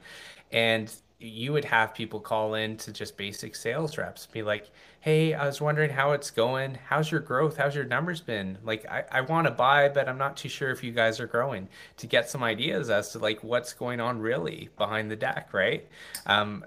And 0.53 0.92
you 1.20 1.53
would 1.53 1.66
have 1.66 1.94
people 1.94 2.18
call 2.18 2.55
in 2.55 2.77
to 2.79 2.92
just 2.92 3.16
basic 3.16 3.55
sales 3.55 3.99
reps 3.99 4.25
be 4.25 4.42
like 4.42 4.70
hey 5.01 5.35
i 5.35 5.44
was 5.44 5.61
wondering 5.61 5.90
how 5.90 6.12
it's 6.12 6.31
going 6.31 6.79
how's 6.88 7.11
your 7.11 7.20
growth 7.20 7.59
how's 7.59 7.75
your 7.75 7.85
numbers 7.85 8.23
been 8.23 8.57
like 8.64 8.87
i, 8.87 9.05
I 9.12 9.20
want 9.20 9.46
to 9.46 9.51
buy 9.51 9.90
but 9.90 10.09
i'm 10.09 10.16
not 10.16 10.37
too 10.37 10.49
sure 10.49 10.70
if 10.70 10.83
you 10.83 10.92
guys 10.92 11.20
are 11.20 11.27
growing 11.27 11.68
to 11.99 12.07
get 12.07 12.31
some 12.31 12.42
ideas 12.42 12.88
as 12.88 13.11
to 13.12 13.18
like 13.18 13.44
what's 13.44 13.75
going 13.75 14.01
on 14.01 14.18
really 14.18 14.70
behind 14.79 15.11
the 15.11 15.16
deck 15.16 15.53
right 15.53 15.87
um, 16.25 16.64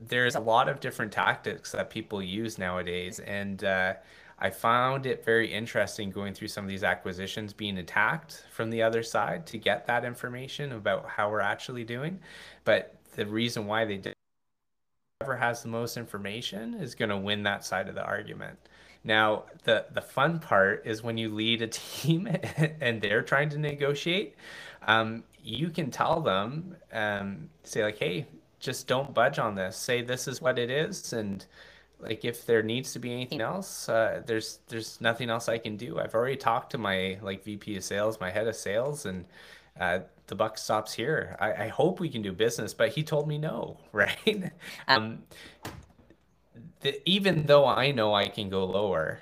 there's 0.00 0.34
a 0.34 0.40
lot 0.40 0.68
of 0.68 0.80
different 0.80 1.12
tactics 1.12 1.72
that 1.72 1.90
people 1.90 2.22
use 2.22 2.58
nowadays 2.58 3.20
and 3.20 3.64
uh, 3.64 3.94
I 4.42 4.48
found 4.48 5.04
it 5.04 5.24
very 5.24 5.52
interesting 5.52 6.10
going 6.10 6.32
through 6.32 6.48
some 6.48 6.64
of 6.64 6.70
these 6.70 6.82
acquisitions 6.82 7.52
being 7.52 7.76
attacked 7.76 8.46
from 8.50 8.70
the 8.70 8.82
other 8.82 9.02
side 9.02 9.46
to 9.48 9.58
get 9.58 9.86
that 9.86 10.04
information 10.04 10.72
about 10.72 11.06
how 11.06 11.30
we're 11.30 11.40
actually 11.40 11.84
doing. 11.84 12.20
But 12.64 12.96
the 13.16 13.26
reason 13.26 13.66
why 13.66 13.84
they 13.84 13.98
did 13.98 14.14
whoever 15.20 15.36
has 15.36 15.62
the 15.62 15.68
most 15.68 15.98
information 15.98 16.74
is 16.74 16.94
going 16.94 17.10
to 17.10 17.18
win 17.18 17.42
that 17.42 17.66
side 17.66 17.88
of 17.88 17.94
the 17.94 18.02
argument. 18.02 18.58
Now, 19.04 19.44
the 19.64 19.86
the 19.92 20.00
fun 20.00 20.38
part 20.38 20.86
is 20.86 21.02
when 21.02 21.18
you 21.18 21.28
lead 21.28 21.60
a 21.60 21.66
team 21.68 22.26
and 22.80 23.02
they're 23.02 23.22
trying 23.22 23.50
to 23.50 23.58
negotiate, 23.58 24.36
um, 24.86 25.24
you 25.42 25.68
can 25.68 25.90
tell 25.90 26.20
them, 26.22 26.76
um, 26.92 27.50
say 27.62 27.84
like, 27.84 27.98
"Hey, 27.98 28.26
just 28.60 28.86
don't 28.86 29.14
budge 29.14 29.38
on 29.38 29.54
this. 29.54 29.76
Say 29.76 30.02
this 30.02 30.28
is 30.28 30.40
what 30.40 30.58
it 30.58 30.70
is, 30.70 31.12
and 31.12 31.44
like 32.02 32.24
if 32.24 32.46
there 32.46 32.62
needs 32.62 32.92
to 32.92 32.98
be 32.98 33.12
anything 33.12 33.40
else 33.40 33.88
uh, 33.88 34.22
there's 34.26 34.60
there's 34.68 35.00
nothing 35.00 35.30
else 35.30 35.48
i 35.48 35.58
can 35.58 35.76
do. 35.76 35.98
I've 35.98 36.14
already 36.14 36.36
talked 36.36 36.72
to 36.72 36.78
my 36.78 37.18
like 37.22 37.44
vp 37.44 37.76
of 37.76 37.84
sales 37.84 38.20
my 38.20 38.30
head 38.30 38.46
of 38.46 38.56
sales 38.56 39.06
and 39.06 39.26
uh, 39.78 40.00
the 40.26 40.34
buck 40.34 40.58
stops 40.58 40.92
here. 40.92 41.36
I, 41.40 41.64
I, 41.64 41.68
hope 41.68 42.00
we 42.00 42.08
can 42.08 42.22
do 42.22 42.32
business 42.32 42.74
but 42.74 42.90
he 42.90 43.02
told 43.02 43.28
me 43.28 43.38
no 43.38 43.78
right? 43.92 44.52
Uh, 44.88 44.92
um, 44.92 45.22
the, 46.80 47.08
even 47.08 47.44
though 47.46 47.66
i 47.66 47.90
know 47.90 48.14
i 48.14 48.28
can 48.28 48.48
go 48.48 48.64
lower 48.64 49.20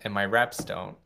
and 0.00 0.12
my 0.12 0.24
reps 0.24 0.58
don't 0.58 0.96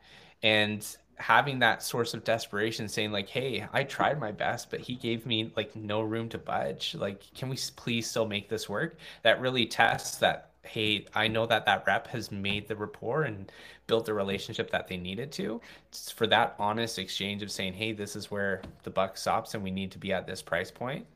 and 0.43 0.97
having 1.21 1.59
that 1.59 1.83
source 1.83 2.15
of 2.15 2.25
desperation 2.25 2.89
saying 2.89 3.13
like 3.13 3.29
hey 3.29 3.67
i 3.75 3.85
tried 3.85 4.19
my 4.19 4.33
best 4.33 4.71
but 4.71 4.81
he 4.81 4.95
gave 4.95 5.27
me 5.27 5.53
like 5.55 5.77
no 5.77 6.01
room 6.01 6.29
to 6.29 6.39
budge. 6.39 6.95
Like 6.95 7.23
can 7.35 7.49
we 7.49 7.59
please 7.77 8.09
still 8.09 8.27
make 8.27 8.49
this 8.49 8.69
work? 8.69 8.97
That 9.23 9.41
really 9.41 9.67
tests 9.67 10.17
that 10.19 10.51
hey 10.63 11.07
i 11.15 11.27
know 11.27 11.47
that 11.47 11.65
that 11.67 11.85
rep 11.87 12.07
has 12.07 12.31
made 12.31 12.69
the 12.69 12.77
rapport 12.77 13.23
and 13.23 13.51
built 13.87 14.07
the 14.07 14.15
relationship 14.15 14.71
that 14.71 14.89
they 14.89 14.97
needed 14.97 15.31
to. 15.33 15.61
It's 15.89 16.11
for 16.11 16.27
that 16.29 16.55
honest 16.59 16.99
exchange 16.99 17.43
of 17.43 17.51
saying 17.51 17.75
hey 17.75 17.93
this 17.93 18.17
is 18.17 18.31
where 18.31 18.63
the 18.83 18.91
buck 18.91 19.17
stops 19.19 19.55
and 19.55 19.63
we 19.63 19.71
need 19.71 19.91
to 19.93 19.99
be 19.99 20.13
at 20.13 20.27
this 20.27 20.43
price 20.43 20.71
point 20.71 21.07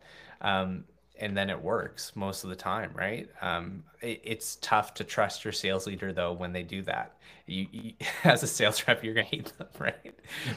um, 0.40 0.84
and 1.20 1.37
then 1.37 1.48
it 1.48 1.61
works 1.61 2.12
most 2.16 2.44
of 2.44 2.50
the 2.50 2.57
time, 2.57 2.90
right? 2.94 3.29
Um, 3.40 3.85
it, 4.00 4.20
it's 4.24 4.57
tough 4.57 4.94
to 4.94 5.05
trust 5.05 5.44
your 5.44 5.53
sales 5.53 5.87
leader 5.87 6.12
though 6.12 6.33
when 6.33 6.53
they 6.53 6.62
do 6.62 6.83
that. 6.83 7.16
You, 7.46 7.66
you 7.70 7.92
as 8.24 8.42
a 8.42 8.46
sales 8.46 8.83
rep, 8.87 9.05
you're 9.05 9.14
gonna 9.14 9.27
hate 9.27 9.53
them, 9.57 9.68
right? 9.79 10.14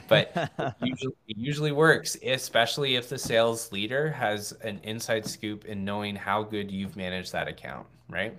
But 0.07 0.31
it 0.35 0.73
usually, 0.81 1.15
it 1.27 1.37
usually 1.37 1.71
works, 1.71 2.17
especially 2.23 2.95
if 2.95 3.09
the 3.09 3.17
sales 3.17 3.71
leader 3.71 4.11
has 4.11 4.51
an 4.63 4.79
inside 4.83 5.25
scoop 5.25 5.65
in 5.65 5.85
knowing 5.85 6.15
how 6.15 6.43
good 6.43 6.71
you've 6.71 6.95
managed 6.95 7.31
that 7.33 7.47
account, 7.47 7.85
right? 8.09 8.37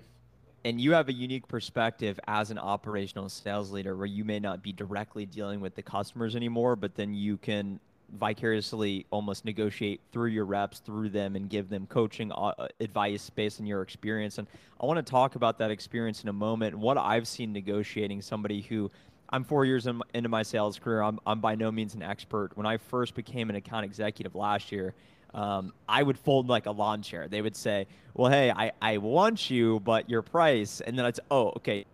And 0.64 0.80
you 0.80 0.92
have 0.92 1.08
a 1.08 1.12
unique 1.12 1.46
perspective 1.46 2.18
as 2.26 2.50
an 2.50 2.58
operational 2.58 3.28
sales 3.28 3.70
leader 3.70 3.96
where 3.96 4.06
you 4.06 4.24
may 4.24 4.40
not 4.40 4.60
be 4.60 4.72
directly 4.72 5.24
dealing 5.24 5.60
with 5.60 5.76
the 5.76 5.82
customers 5.82 6.34
anymore, 6.34 6.74
but 6.74 6.96
then 6.96 7.14
you 7.14 7.36
can 7.36 7.78
vicariously 8.16 9.06
almost 9.10 9.44
negotiate 9.44 10.00
through 10.12 10.30
your 10.30 10.44
reps 10.44 10.78
through 10.80 11.08
them 11.10 11.36
and 11.36 11.50
give 11.50 11.68
them 11.68 11.86
coaching 11.86 12.32
uh, 12.32 12.52
advice 12.80 13.30
based 13.30 13.60
on 13.60 13.66
your 13.66 13.82
experience. 13.82 14.38
And 14.38 14.46
i 14.80 14.86
want 14.86 15.04
to 15.04 15.10
talk 15.10 15.34
about 15.34 15.58
that 15.58 15.70
experience 15.70 16.22
in 16.22 16.28
a 16.28 16.32
moment. 16.32 16.76
What 16.76 16.96
i've 16.98 17.28
seen 17.28 17.52
negotiating 17.52 18.22
somebody 18.22 18.62
who 18.62 18.90
i'm 19.30 19.44
four 19.44 19.64
years 19.64 19.86
in, 19.86 20.00
into 20.14 20.28
my 20.28 20.42
sales 20.42 20.78
career. 20.78 21.02
I'm, 21.02 21.18
I'm 21.26 21.40
by 21.40 21.54
no 21.54 21.70
means 21.70 21.94
an 21.94 22.02
expert. 22.02 22.50
When 22.54 22.66
i 22.66 22.76
first 22.76 23.14
became 23.14 23.50
an 23.50 23.56
account 23.56 23.84
executive 23.84 24.34
last 24.34 24.72
year 24.72 24.94
um, 25.34 25.72
I 25.88 26.02
would 26.02 26.18
fold 26.18 26.48
like 26.48 26.66
a 26.66 26.70
lawn 26.70 27.02
chair. 27.02 27.28
They 27.28 27.42
would 27.42 27.56
say, 27.56 27.86
"Well, 28.14 28.30
hey, 28.30 28.50
I, 28.50 28.72
I 28.80 28.98
want 28.98 29.50
you, 29.50 29.80
but 29.80 30.08
your 30.08 30.22
price," 30.22 30.80
and 30.80 30.98
then 30.98 31.04
I'd 31.04 31.16
say, 31.16 31.22
"Oh, 31.30 31.48
okay, 31.58 31.84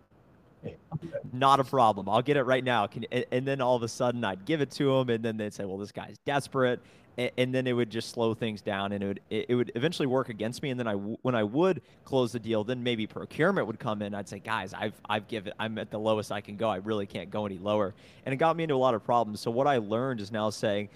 not 1.33 1.59
a 1.59 1.63
problem. 1.63 2.09
I'll 2.09 2.21
get 2.21 2.37
it 2.37 2.43
right 2.43 2.63
now. 2.63 2.87
Can, 2.87 3.05
and, 3.11 3.25
and, 3.31 3.47
then 3.47 3.61
all 3.61 3.75
of 3.75 3.83
a 3.83 3.87
sudden 3.87 4.23
I'd 4.23 4.45
give 4.45 4.61
it 4.61 4.71
to 4.71 4.95
him, 4.95 5.09
and 5.09 5.23
then 5.23 5.37
they'd 5.37 5.53
say, 5.53 5.65
"Well, 5.65 5.77
this 5.77 5.91
guy's 5.91 6.17
desperate," 6.25 6.79
and, 7.17 7.31
and 7.37 7.53
then 7.53 7.67
it 7.67 7.73
would 7.73 7.89
just 7.89 8.09
slow 8.09 8.33
things 8.33 8.61
down, 8.61 8.91
and 8.91 9.03
it 9.03 9.07
would 9.07 9.21
it, 9.29 9.45
it 9.49 9.55
would 9.55 9.71
eventually 9.75 10.07
work 10.07 10.29
against 10.29 10.63
me. 10.63 10.69
And 10.69 10.79
then 10.79 10.87
I, 10.87 10.93
when 10.93 11.35
I 11.35 11.43
would 11.43 11.81
close 12.03 12.31
the 12.31 12.39
deal, 12.39 12.63
then 12.63 12.83
maybe 12.83 13.07
procurement 13.07 13.67
would 13.67 13.79
come 13.79 14.01
in. 14.01 14.13
I'd 14.13 14.29
say, 14.29 14.39
"Guys, 14.39 14.73
I've 14.73 14.99
I've 15.09 15.27
given 15.27 15.53
I'm 15.59 15.77
at 15.77 15.91
the 15.91 15.99
lowest 15.99 16.31
I 16.31 16.41
can 16.41 16.55
go. 16.55 16.69
I 16.69 16.77
really 16.77 17.05
can't 17.05 17.29
go 17.29 17.45
any 17.45 17.57
lower," 17.57 17.93
and 18.25 18.33
it 18.33 18.37
got 18.37 18.55
me 18.55 18.63
into 18.63 18.75
a 18.75 18.77
lot 18.77 18.93
of 18.93 19.03
problems. 19.03 19.41
So 19.41 19.51
what 19.51 19.67
I 19.67 19.77
learned 19.77 20.21
is 20.21 20.31
now 20.31 20.49
saying, 20.49 20.89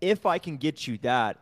if 0.00 0.26
I 0.26 0.38
can 0.38 0.56
get 0.56 0.86
you 0.86 0.98
that, 0.98 1.38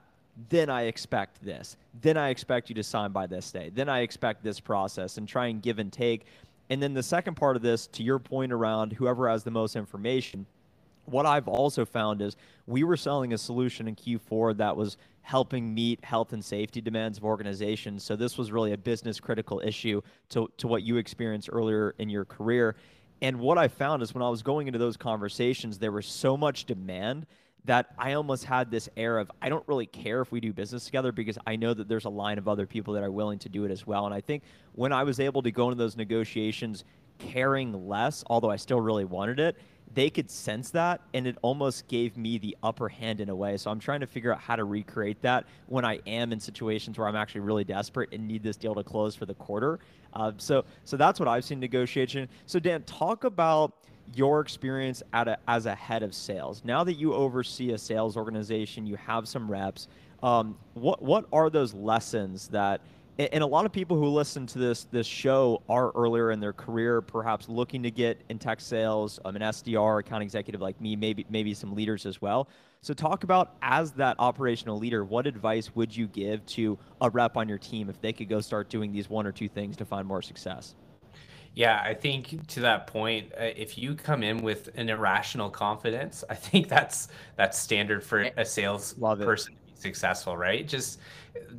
then 0.48 0.68
I 0.68 0.82
expect 0.82 1.44
this. 1.44 1.76
Then 2.00 2.16
I 2.16 2.30
expect 2.30 2.68
you 2.68 2.74
to 2.76 2.82
sign 2.82 3.12
by 3.12 3.26
this 3.26 3.50
day. 3.52 3.70
Then 3.72 3.88
I 3.88 4.00
expect 4.00 4.42
this 4.42 4.60
process 4.60 5.16
and 5.18 5.28
try 5.28 5.46
and 5.46 5.62
give 5.62 5.78
and 5.78 5.92
take. 5.92 6.26
And 6.70 6.82
then 6.82 6.94
the 6.94 7.02
second 7.02 7.34
part 7.34 7.56
of 7.56 7.62
this, 7.62 7.86
to 7.88 8.02
your 8.02 8.18
point 8.18 8.52
around 8.52 8.94
whoever 8.94 9.28
has 9.28 9.44
the 9.44 9.50
most 9.50 9.76
information, 9.76 10.46
what 11.06 11.26
I've 11.26 11.48
also 11.48 11.84
found 11.84 12.22
is 12.22 12.36
we 12.66 12.84
were 12.84 12.96
selling 12.96 13.32
a 13.32 13.38
solution 13.38 13.88
in 13.88 13.96
Q4 13.96 14.56
that 14.56 14.76
was 14.76 14.96
helping 15.22 15.74
meet 15.74 16.04
health 16.04 16.32
and 16.32 16.44
safety 16.44 16.80
demands 16.80 17.18
of 17.18 17.24
organizations. 17.24 18.04
So 18.04 18.16
this 18.16 18.36
was 18.36 18.52
really 18.52 18.72
a 18.72 18.78
business 18.78 19.20
critical 19.20 19.60
issue 19.64 20.00
to, 20.30 20.50
to 20.58 20.66
what 20.66 20.82
you 20.82 20.96
experienced 20.96 21.48
earlier 21.52 21.94
in 21.98 22.08
your 22.08 22.24
career. 22.24 22.76
And 23.22 23.40
what 23.40 23.56
I 23.56 23.68
found 23.68 24.02
is 24.02 24.12
when 24.12 24.22
I 24.22 24.28
was 24.28 24.42
going 24.42 24.66
into 24.66 24.78
those 24.78 24.96
conversations, 24.96 25.78
there 25.78 25.92
was 25.92 26.06
so 26.06 26.36
much 26.36 26.64
demand 26.64 27.26
that 27.64 27.94
I 27.98 28.12
almost 28.12 28.44
had 28.44 28.70
this 28.70 28.88
air 28.96 29.18
of 29.18 29.30
I 29.40 29.48
don't 29.48 29.66
really 29.66 29.86
care 29.86 30.20
if 30.20 30.30
we 30.30 30.40
do 30.40 30.52
business 30.52 30.84
together 30.84 31.12
because 31.12 31.38
I 31.46 31.56
know 31.56 31.72
that 31.74 31.88
there's 31.88 32.04
a 32.04 32.10
line 32.10 32.38
of 32.38 32.46
other 32.46 32.66
people 32.66 32.94
that 32.94 33.02
are 33.02 33.10
willing 33.10 33.38
to 33.40 33.48
do 33.48 33.64
it 33.64 33.70
as 33.70 33.86
well. 33.86 34.04
And 34.04 34.14
I 34.14 34.20
think 34.20 34.42
when 34.74 34.92
I 34.92 35.02
was 35.04 35.18
able 35.20 35.42
to 35.42 35.50
go 35.50 35.70
into 35.70 35.78
those 35.78 35.96
negotiations 35.96 36.84
caring 37.18 37.88
less, 37.88 38.24
although 38.28 38.50
I 38.50 38.56
still 38.56 38.80
really 38.80 39.04
wanted 39.04 39.40
it, 39.40 39.56
they 39.94 40.10
could 40.10 40.30
sense 40.30 40.70
that 40.70 41.00
and 41.14 41.26
it 41.26 41.38
almost 41.42 41.86
gave 41.88 42.16
me 42.16 42.36
the 42.36 42.56
upper 42.62 42.88
hand 42.88 43.20
in 43.20 43.28
a 43.28 43.34
way. 43.34 43.56
So 43.56 43.70
I'm 43.70 43.78
trying 43.78 44.00
to 44.00 44.06
figure 44.06 44.32
out 44.32 44.40
how 44.40 44.56
to 44.56 44.64
recreate 44.64 45.22
that 45.22 45.44
when 45.66 45.84
I 45.84 46.00
am 46.06 46.32
in 46.32 46.40
situations 46.40 46.98
where 46.98 47.06
I'm 47.06 47.16
actually 47.16 47.42
really 47.42 47.64
desperate 47.64 48.10
and 48.12 48.26
need 48.26 48.42
this 48.42 48.56
deal 48.56 48.74
to 48.74 48.82
close 48.82 49.14
for 49.14 49.24
the 49.24 49.34
quarter. 49.34 49.78
Uh, 50.12 50.32
so 50.36 50.64
so 50.84 50.96
that's 50.96 51.18
what 51.18 51.28
I've 51.28 51.44
seen 51.44 51.60
negotiation. 51.60 52.28
So 52.46 52.58
Dan, 52.58 52.82
talk 52.82 53.24
about 53.24 53.74
your 54.12 54.40
experience 54.40 55.02
a, 55.12 55.36
as 55.48 55.66
a 55.66 55.74
head 55.74 56.02
of 56.02 56.14
sales. 56.14 56.62
Now 56.64 56.84
that 56.84 56.94
you 56.94 57.14
oversee 57.14 57.72
a 57.72 57.78
sales 57.78 58.16
organization, 58.16 58.86
you 58.86 58.96
have 58.96 59.28
some 59.28 59.50
reps. 59.50 59.88
Um, 60.22 60.56
what 60.74 61.02
what 61.02 61.26
are 61.32 61.50
those 61.50 61.74
lessons 61.74 62.48
that? 62.48 62.80
And 63.16 63.44
a 63.44 63.46
lot 63.46 63.64
of 63.64 63.70
people 63.70 63.96
who 63.96 64.06
listen 64.06 64.44
to 64.48 64.58
this 64.58 64.84
this 64.90 65.06
show 65.06 65.62
are 65.68 65.92
earlier 65.92 66.32
in 66.32 66.40
their 66.40 66.52
career, 66.52 67.00
perhaps 67.00 67.48
looking 67.48 67.80
to 67.84 67.90
get 67.92 68.20
in 68.28 68.40
tech 68.40 68.60
sales, 68.60 69.20
um, 69.24 69.36
an 69.36 69.42
SDR, 69.42 70.00
account 70.00 70.24
executive 70.24 70.60
like 70.60 70.80
me, 70.80 70.96
maybe 70.96 71.24
maybe 71.28 71.54
some 71.54 71.76
leaders 71.76 72.06
as 72.06 72.20
well. 72.20 72.48
So 72.80 72.92
talk 72.92 73.22
about 73.22 73.54
as 73.62 73.92
that 73.92 74.16
operational 74.18 74.78
leader, 74.78 75.04
what 75.04 75.26
advice 75.26 75.74
would 75.76 75.96
you 75.96 76.08
give 76.08 76.44
to 76.46 76.76
a 77.00 77.08
rep 77.08 77.36
on 77.36 77.48
your 77.48 77.56
team 77.56 77.88
if 77.88 78.00
they 78.00 78.12
could 78.12 78.28
go 78.28 78.40
start 78.40 78.68
doing 78.68 78.92
these 78.92 79.08
one 79.08 79.26
or 79.26 79.32
two 79.32 79.48
things 79.48 79.76
to 79.76 79.84
find 79.84 80.06
more 80.06 80.20
success? 80.20 80.74
Yeah, 81.54 81.80
I 81.84 81.94
think 81.94 82.46
to 82.48 82.60
that 82.60 82.88
point, 82.88 83.32
uh, 83.38 83.44
if 83.44 83.78
you 83.78 83.94
come 83.94 84.24
in 84.24 84.42
with 84.42 84.70
an 84.74 84.88
irrational 84.88 85.50
confidence, 85.50 86.24
I 86.28 86.34
think 86.34 86.68
that's 86.68 87.08
that's 87.36 87.58
standard 87.58 88.02
for 88.02 88.22
a 88.36 88.44
sales 88.44 88.96
Love 88.98 89.20
person 89.20 89.52
it. 89.52 89.56
to 89.68 89.72
be 89.72 89.80
successful, 89.80 90.36
right? 90.36 90.66
Just 90.66 90.98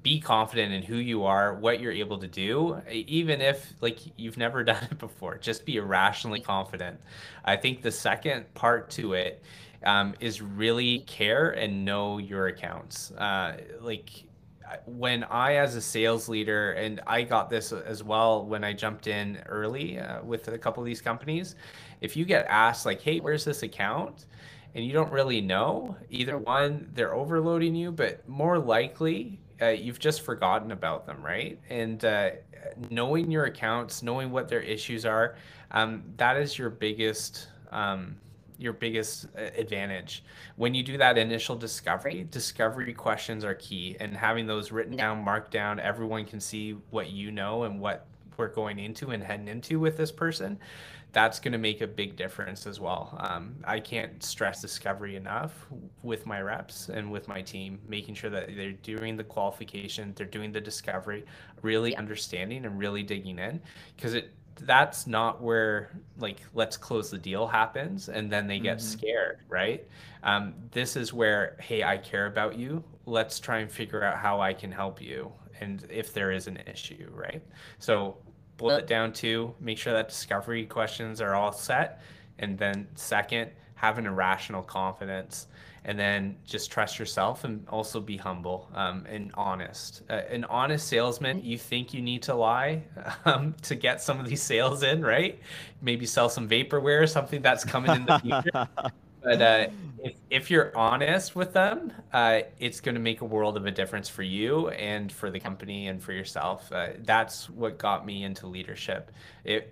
be 0.01 0.19
confident 0.19 0.73
in 0.73 0.83
who 0.83 0.97
you 0.97 1.23
are, 1.23 1.55
what 1.55 1.79
you're 1.79 1.93
able 1.93 2.17
to 2.17 2.27
do, 2.27 2.81
even 2.89 3.39
if 3.39 3.73
like 3.81 3.99
you've 4.17 4.37
never 4.37 4.63
done 4.65 4.83
it 4.91 4.99
before. 4.99 5.37
Just 5.37 5.65
be 5.65 5.77
irrationally 5.77 6.41
confident. 6.41 6.99
I 7.45 7.55
think 7.55 7.81
the 7.81 7.91
second 7.91 8.53
part 8.53 8.89
to 8.91 9.13
it 9.13 9.41
um, 9.85 10.13
is 10.19 10.41
really 10.41 10.99
care 11.01 11.51
and 11.51 11.85
know 11.85 12.17
your 12.17 12.47
accounts. 12.47 13.11
Uh, 13.11 13.57
like 13.79 14.25
when 14.85 15.23
I, 15.25 15.55
as 15.55 15.75
a 15.75 15.81
sales 15.81 16.27
leader, 16.29 16.73
and 16.73 17.01
I 17.07 17.23
got 17.23 17.49
this 17.49 17.71
as 17.71 18.03
well 18.03 18.45
when 18.45 18.63
I 18.63 18.73
jumped 18.73 19.07
in 19.07 19.37
early 19.47 19.99
uh, 19.99 20.23
with 20.23 20.47
a 20.47 20.57
couple 20.57 20.81
of 20.81 20.85
these 20.87 21.01
companies, 21.01 21.55
if 22.01 22.15
you 22.15 22.25
get 22.25 22.45
asked, 22.47 22.85
like, 22.85 23.01
hey, 23.01 23.19
where's 23.19 23.45
this 23.45 23.63
account? 23.63 24.25
And 24.73 24.85
you 24.85 24.91
don't 24.91 25.11
really 25.11 25.39
know, 25.39 25.95
either 26.09 26.37
one, 26.37 26.89
they're 26.93 27.13
overloading 27.13 27.75
you, 27.75 27.91
but 27.91 28.27
more 28.27 28.59
likely, 28.59 29.39
uh, 29.61 29.67
you've 29.67 29.99
just 29.99 30.21
forgotten 30.21 30.71
about 30.71 31.05
them, 31.05 31.23
right? 31.23 31.59
And 31.69 32.03
uh, 32.03 32.31
knowing 32.89 33.31
your 33.31 33.45
accounts, 33.45 34.03
knowing 34.03 34.31
what 34.31 34.49
their 34.49 34.61
issues 34.61 35.05
are, 35.05 35.35
um, 35.71 36.03
that 36.17 36.35
is 36.37 36.57
your 36.57 36.69
biggest 36.69 37.47
um, 37.71 38.17
your 38.57 38.73
biggest 38.73 39.27
uh, 39.37 39.41
advantage. 39.57 40.23
When 40.55 40.73
you 40.73 40.83
do 40.83 40.97
that 40.97 41.17
initial 41.17 41.55
discovery, 41.55 42.27
discovery 42.31 42.93
questions 42.93 43.43
are 43.43 43.55
key, 43.55 43.97
and 43.99 44.15
having 44.15 44.47
those 44.47 44.71
written 44.71 44.95
down, 44.95 45.23
marked 45.23 45.51
down, 45.51 45.79
everyone 45.79 46.25
can 46.25 46.39
see 46.39 46.77
what 46.89 47.09
you 47.09 47.31
know 47.31 47.63
and 47.63 47.79
what 47.79 48.07
we're 48.37 48.47
going 48.47 48.79
into 48.79 49.11
and 49.11 49.23
heading 49.23 49.47
into 49.47 49.79
with 49.79 49.97
this 49.97 50.11
person. 50.11 50.59
That's 51.11 51.39
going 51.39 51.53
to 51.53 51.57
make 51.57 51.79
a 51.79 51.87
big 51.87 52.17
difference 52.17 52.67
as 52.67 52.81
well. 52.81 53.17
Um, 53.21 53.55
I 53.63 53.79
can't 53.79 54.21
stress 54.21 54.61
discovery 54.61 55.15
enough 55.15 55.65
with 56.03 56.25
my 56.25 56.41
reps 56.41 56.89
and 56.89 57.09
with 57.09 57.29
my 57.29 57.41
team, 57.41 57.79
making 57.87 58.15
sure 58.15 58.29
that 58.29 58.53
they're 58.53 58.73
doing 58.73 59.15
the 59.15 59.23
qualification, 59.23 60.11
they're 60.17 60.25
doing 60.25 60.51
the 60.51 60.59
discovery, 60.59 61.23
really 61.61 61.95
understanding 61.95 62.65
and 62.65 62.77
really 62.77 63.01
digging 63.01 63.39
in, 63.39 63.61
because 63.95 64.13
it 64.13 64.33
that's 64.61 65.05
not 65.05 65.41
where 65.41 65.91
like 66.17 66.41
let's 66.53 66.77
close 66.77 67.09
the 67.09 67.17
deal 67.17 67.45
happens 67.45 68.09
and 68.09 68.31
then 68.31 68.47
they 68.47 68.59
get 68.59 68.77
mm-hmm. 68.77 68.87
scared 68.87 69.39
right? 69.49 69.87
Um, 70.23 70.53
this 70.71 70.95
is 70.95 71.13
where 71.13 71.57
hey 71.59 71.83
i 71.83 71.97
care 71.97 72.25
about 72.27 72.57
you. 72.57 72.83
Let's 73.05 73.39
try 73.39 73.59
and 73.59 73.71
figure 73.71 74.03
out 74.03 74.17
how 74.17 74.41
i 74.41 74.53
can 74.53 74.71
help 74.71 75.01
you 75.01 75.31
and 75.59 75.85
if 75.89 76.13
there 76.13 76.31
is 76.31 76.47
an 76.47 76.59
issue 76.67 77.09
right? 77.13 77.41
So 77.79 78.17
boil 78.57 78.77
it 78.77 78.87
down 78.87 79.11
to 79.13 79.53
make 79.59 79.77
sure 79.77 79.93
that 79.93 80.09
discovery 80.09 80.65
questions 80.65 81.21
are 81.21 81.35
all 81.35 81.51
set. 81.51 82.01
And 82.39 82.57
then 82.57 82.87
second 82.95 83.51
have 83.85 83.97
an 83.97 84.07
irrational 84.07 84.63
confidence 84.63 85.47
and 85.87 85.99
then 85.99 86.35
just 86.43 86.71
trust 86.71 86.97
yourself 86.97 87.43
and 87.43 87.63
also 87.69 88.01
be 88.01 88.17
humble 88.17 88.67
um, 88.73 89.05
and 89.07 89.31
honest. 89.35 90.01
Uh, 90.09 90.21
an 90.29 90.43
honest 90.45 90.87
salesman, 90.87 91.43
you 91.43 91.57
think 91.57 91.93
you 91.93 92.01
need 92.01 92.23
to 92.23 92.33
lie 92.33 92.81
um, 93.25 93.53
to 93.61 93.75
get 93.75 94.01
some 94.01 94.19
of 94.19 94.27
these 94.27 94.41
sales 94.41 94.81
in, 94.81 95.03
right? 95.03 95.39
Maybe 95.81 96.07
sell 96.07 96.27
some 96.27 96.49
vaporware, 96.49 97.03
or 97.03 97.07
something 97.07 97.41
that's 97.41 97.63
coming 97.63 97.93
in 97.93 98.05
the 98.05 98.17
future. 98.17 98.67
but 99.23 99.41
uh, 99.41 99.67
if, 99.99 100.15
if 100.31 100.51
you're 100.51 100.75
honest 100.75 101.35
with 101.35 101.53
them, 101.53 101.93
uh, 102.11 102.41
it's 102.57 102.79
going 102.79 102.95
to 102.95 103.01
make 103.01 103.21
a 103.21 103.25
world 103.25 103.55
of 103.55 103.67
a 103.67 103.71
difference 103.71 104.09
for 104.09 104.23
you 104.23 104.69
and 104.69 105.11
for 105.11 105.29
the 105.29 105.39
company 105.39 105.87
and 105.87 106.01
for 106.01 106.13
yourself. 106.13 106.71
Uh, 106.71 106.89
that's 107.03 107.47
what 107.47 107.77
got 107.77 108.07
me 108.07 108.23
into 108.23 108.47
leadership. 108.47 109.11
It 109.43 109.71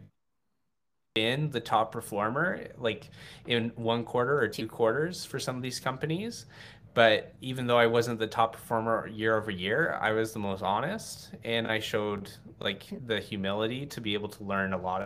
been 1.13 1.52
the 1.52 1.60
top 1.60 1.91
performer 1.91 2.67
like 2.80 3.12
in 3.45 3.71
one 3.76 4.04
quarter 4.04 4.39
or 4.39 4.47
two 4.47 4.67
quarters 4.67 5.23
for 5.23 5.39
some 5.39 5.56
of 5.56 5.62
these 5.62 5.80
companies. 5.80 6.47
But 6.95 7.34
even 7.41 7.65
though 7.67 7.78
i 7.78 7.88
wasn't 7.88 8.19
the 8.19 8.28
top 8.28 8.54
performer 8.54 9.08
year 9.08 9.36
over 9.36 9.49
year 9.49 9.97
i 10.02 10.12
was 10.12 10.32
the 10.32 10.39
most 10.39 10.62
honest 10.62 11.32
and 11.43 11.67
i 11.67 11.80
showed 11.80 12.32
like 12.60 12.86
the 13.08 13.19
humility 13.19 13.86
to 13.88 13.99
be 14.02 14.13
able 14.13 14.30
to 14.30 14.43
learn 14.43 14.73
a 14.73 14.78
lot 14.78 15.02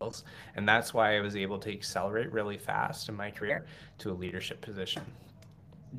of 0.00 0.24
and 0.56 0.66
that's 0.66 0.94
why 0.94 1.18
i 1.18 1.20
was 1.20 1.36
able 1.36 1.58
to 1.58 1.70
accelerate 1.70 2.32
really 2.32 2.56
fast 2.56 3.10
in 3.10 3.14
my 3.14 3.30
career 3.30 3.66
to 3.98 4.10
a 4.10 4.14
leadership 4.14 4.62
position 4.62 5.02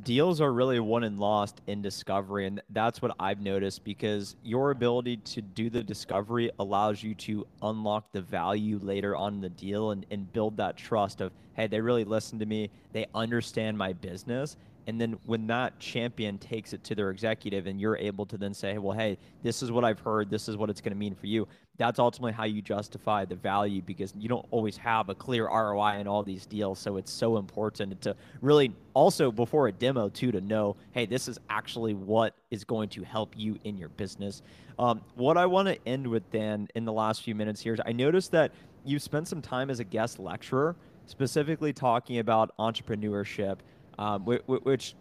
deals 0.04 0.39
are 0.39 0.54
really 0.54 0.80
won 0.80 1.04
and 1.04 1.19
lost 1.19 1.62
in 1.67 1.82
discovery 1.82 2.47
and 2.47 2.62
that's 2.69 3.01
what 3.01 3.13
i've 3.19 3.41
noticed 3.41 3.84
because 3.84 4.38
your 4.41 4.71
ability 4.71 5.17
to 5.17 5.41
do 5.41 5.69
the 5.69 5.84
discovery 5.84 6.49
allows 6.60 7.04
you 7.04 7.13
to 7.13 7.45
unlock 7.62 8.10
the 8.13 8.21
value 8.21 8.80
later 8.82 9.15
on 9.17 9.34
in 9.34 9.41
the 9.41 9.49
deal 9.49 9.91
and, 9.91 10.06
and 10.10 10.32
build 10.32 10.56
that 10.56 10.77
trust 10.77 11.19
of 11.19 11.32
hey 11.56 11.67
they 11.67 11.82
really 11.82 12.06
listen 12.06 12.39
to 12.39 12.45
me 12.45 12.69
they 12.93 13.06
understand 13.13 13.77
my 13.77 13.91
business 13.91 14.56
and 14.88 15.00
then 15.00 15.17
when 15.26 15.48
that 15.48 15.78
champion 15.80 16.38
takes 16.38 16.74
it 16.74 16.84
to 16.84 16.96
their 16.96 17.10
executive 17.10 17.67
and 17.67 17.80
you're 17.80 17.98
able 17.98 18.26
to 18.26 18.38
then 18.38 18.54
say 18.54 18.78
well 18.78 18.98
hey 18.98 19.17
this 19.44 19.62
is 19.62 19.72
what 19.72 19.84
i've 19.84 20.00
heard. 20.00 20.30
This 20.30 20.48
is 20.48 20.58
what 20.58 20.70
it's 20.70 20.82
going 20.82 20.94
to 20.94 20.98
mean 20.98 21.15
for 21.15 21.28
you 21.28 21.48
that's 21.78 22.00
ultimately 22.00 22.32
how 22.32 22.44
you 22.44 22.62
justify 22.62 23.26
the 23.26 23.36
value 23.36 23.82
because 23.82 24.13
you 24.15 24.30
don't 24.30 24.46
always 24.52 24.78
have 24.78 25.10
a 25.10 25.15
clear 25.15 25.48
roi 25.48 25.98
in 26.00 26.08
all 26.08 26.22
these 26.22 26.46
deals 26.46 26.78
so 26.80 26.98
it's 26.98 27.12
so 27.12 27.38
important 27.38 28.00
to 28.02 28.15
really 28.41 28.72
also 28.94 29.32
before 29.32 29.67
a 29.67 29.72
demo 29.72 30.10
too 30.10 30.32
to 30.32 30.41
know 30.41 30.76
hey 30.91 31.06
this 31.06 31.28
is 31.28 31.39
actually 31.50 31.94
what 31.94 32.36
is 32.52 32.63
going 32.63 32.89
to 32.89 33.04
help 33.04 33.34
you 33.38 33.58
in 33.63 33.78
your 33.78 33.89
business. 33.89 34.41
Um, 34.78 35.02
what 35.15 35.38
i 35.38 35.46
want 35.46 35.67
to 35.67 35.78
end 35.88 36.08
with 36.08 36.30
dan 36.32 36.67
in 36.76 36.86
the 36.86 36.94
last 36.94 37.24
few 37.24 37.36
minutes 37.36 37.62
here 37.62 37.74
is 37.74 37.80
i 37.86 37.91
noticed 37.91 38.32
that 38.32 38.52
you've 38.84 39.02
spent 39.02 39.28
some 39.28 39.41
time 39.41 39.70
as 39.70 39.80
a 39.80 39.84
guest 39.84 40.20
lecturer 40.20 40.76
specifically 41.06 41.74
talking 41.74 42.20
about 42.20 42.56
entrepreneurship 42.58 43.58
um, 44.01 44.25
which 44.25 44.95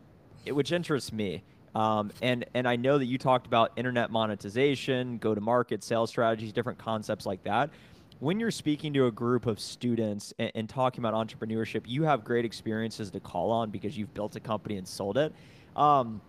which 0.46 0.72
interests 0.72 1.12
me. 1.12 1.42
Um, 1.74 2.10
and 2.20 2.44
and 2.54 2.68
I 2.68 2.76
know 2.76 2.98
that 2.98 3.06
you 3.06 3.16
talked 3.16 3.46
about 3.46 3.72
internet 3.76 4.10
monetization, 4.10 5.16
go 5.18 5.34
to 5.34 5.40
market, 5.40 5.82
sales 5.82 6.10
strategies, 6.10 6.52
different 6.52 6.78
concepts 6.78 7.24
like 7.24 7.42
that. 7.44 7.70
When 8.18 8.38
you're 8.38 8.50
speaking 8.50 8.92
to 8.94 9.06
a 9.06 9.10
group 9.10 9.46
of 9.46 9.58
students 9.58 10.34
and, 10.38 10.52
and 10.54 10.68
talking 10.68 11.02
about 11.02 11.14
entrepreneurship, 11.14 11.84
you 11.86 12.02
have 12.02 12.24
great 12.24 12.44
experiences 12.44 13.10
to 13.12 13.20
call 13.20 13.50
on 13.50 13.70
because 13.70 13.96
you've 13.96 14.12
built 14.12 14.36
a 14.36 14.40
company 14.40 14.76
and 14.76 14.86
sold 14.86 15.16
it. 15.16 15.32
Um, 15.76 16.20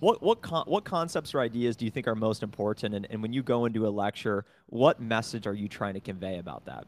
what 0.00 0.22
what 0.22 0.40
con- 0.40 0.64
what 0.66 0.84
concepts 0.84 1.34
or 1.34 1.40
ideas 1.40 1.76
do 1.76 1.84
you 1.84 1.90
think 1.90 2.08
are 2.08 2.14
most 2.14 2.42
important? 2.42 2.94
And, 2.94 3.06
and 3.10 3.20
when 3.20 3.34
you 3.34 3.42
go 3.42 3.66
into 3.66 3.86
a 3.86 3.90
lecture, 3.90 4.46
what 4.68 5.00
message 5.02 5.46
are 5.46 5.54
you 5.54 5.68
trying 5.68 5.94
to 5.94 6.00
convey 6.00 6.38
about 6.38 6.64
that? 6.64 6.86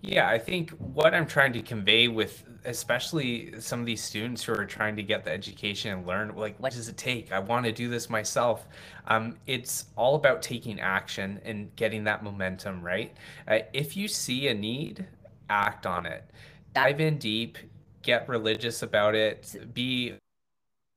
Yeah, 0.00 0.28
I 0.28 0.38
think 0.38 0.70
what 0.70 1.12
I'm 1.12 1.26
trying 1.26 1.52
to 1.54 1.62
convey 1.62 2.08
with 2.08 2.44
especially 2.64 3.58
some 3.60 3.80
of 3.80 3.86
these 3.86 4.02
students 4.02 4.42
who 4.44 4.52
are 4.52 4.64
trying 4.66 4.94
to 4.96 5.02
get 5.02 5.24
the 5.24 5.32
education 5.32 5.92
and 5.92 6.06
learn, 6.06 6.34
like, 6.36 6.58
what 6.58 6.72
does 6.72 6.88
it 6.88 6.96
take? 6.96 7.32
I 7.32 7.38
want 7.38 7.64
to 7.66 7.72
do 7.72 7.88
this 7.88 8.10
myself. 8.10 8.66
Um, 9.06 9.36
it's 9.46 9.86
all 9.96 10.14
about 10.16 10.42
taking 10.42 10.80
action 10.80 11.40
and 11.44 11.74
getting 11.76 12.04
that 12.04 12.22
momentum, 12.22 12.82
right? 12.82 13.16
Uh, 13.46 13.60
if 13.72 13.96
you 13.96 14.06
see 14.06 14.48
a 14.48 14.54
need, 14.54 15.06
act 15.48 15.86
on 15.86 16.06
it. 16.06 16.30
Dive 16.74 17.00
in 17.00 17.18
deep, 17.18 17.58
get 18.02 18.28
religious 18.28 18.82
about 18.82 19.14
it, 19.14 19.56
be 19.72 20.14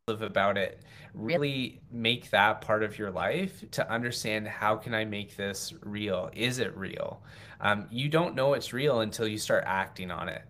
about 0.07 0.57
it 0.57 0.81
really 1.13 1.79
make 1.91 2.29
that 2.31 2.61
part 2.61 2.83
of 2.83 2.97
your 2.97 3.11
life 3.11 3.63
to 3.71 3.89
understand 3.91 4.47
how 4.47 4.75
can 4.75 4.93
i 4.93 5.05
make 5.05 5.35
this 5.35 5.73
real 5.83 6.29
is 6.33 6.59
it 6.59 6.75
real 6.75 7.21
um, 7.61 7.87
you 7.91 8.09
don't 8.09 8.35
know 8.35 8.53
it's 8.53 8.73
real 8.73 9.01
until 9.01 9.27
you 9.27 9.37
start 9.37 9.63
acting 9.65 10.11
on 10.11 10.27
it. 10.29 10.43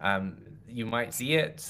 Um, 0.00 0.36
you 0.68 0.84
might 0.84 1.14
see 1.14 1.34
it, 1.34 1.64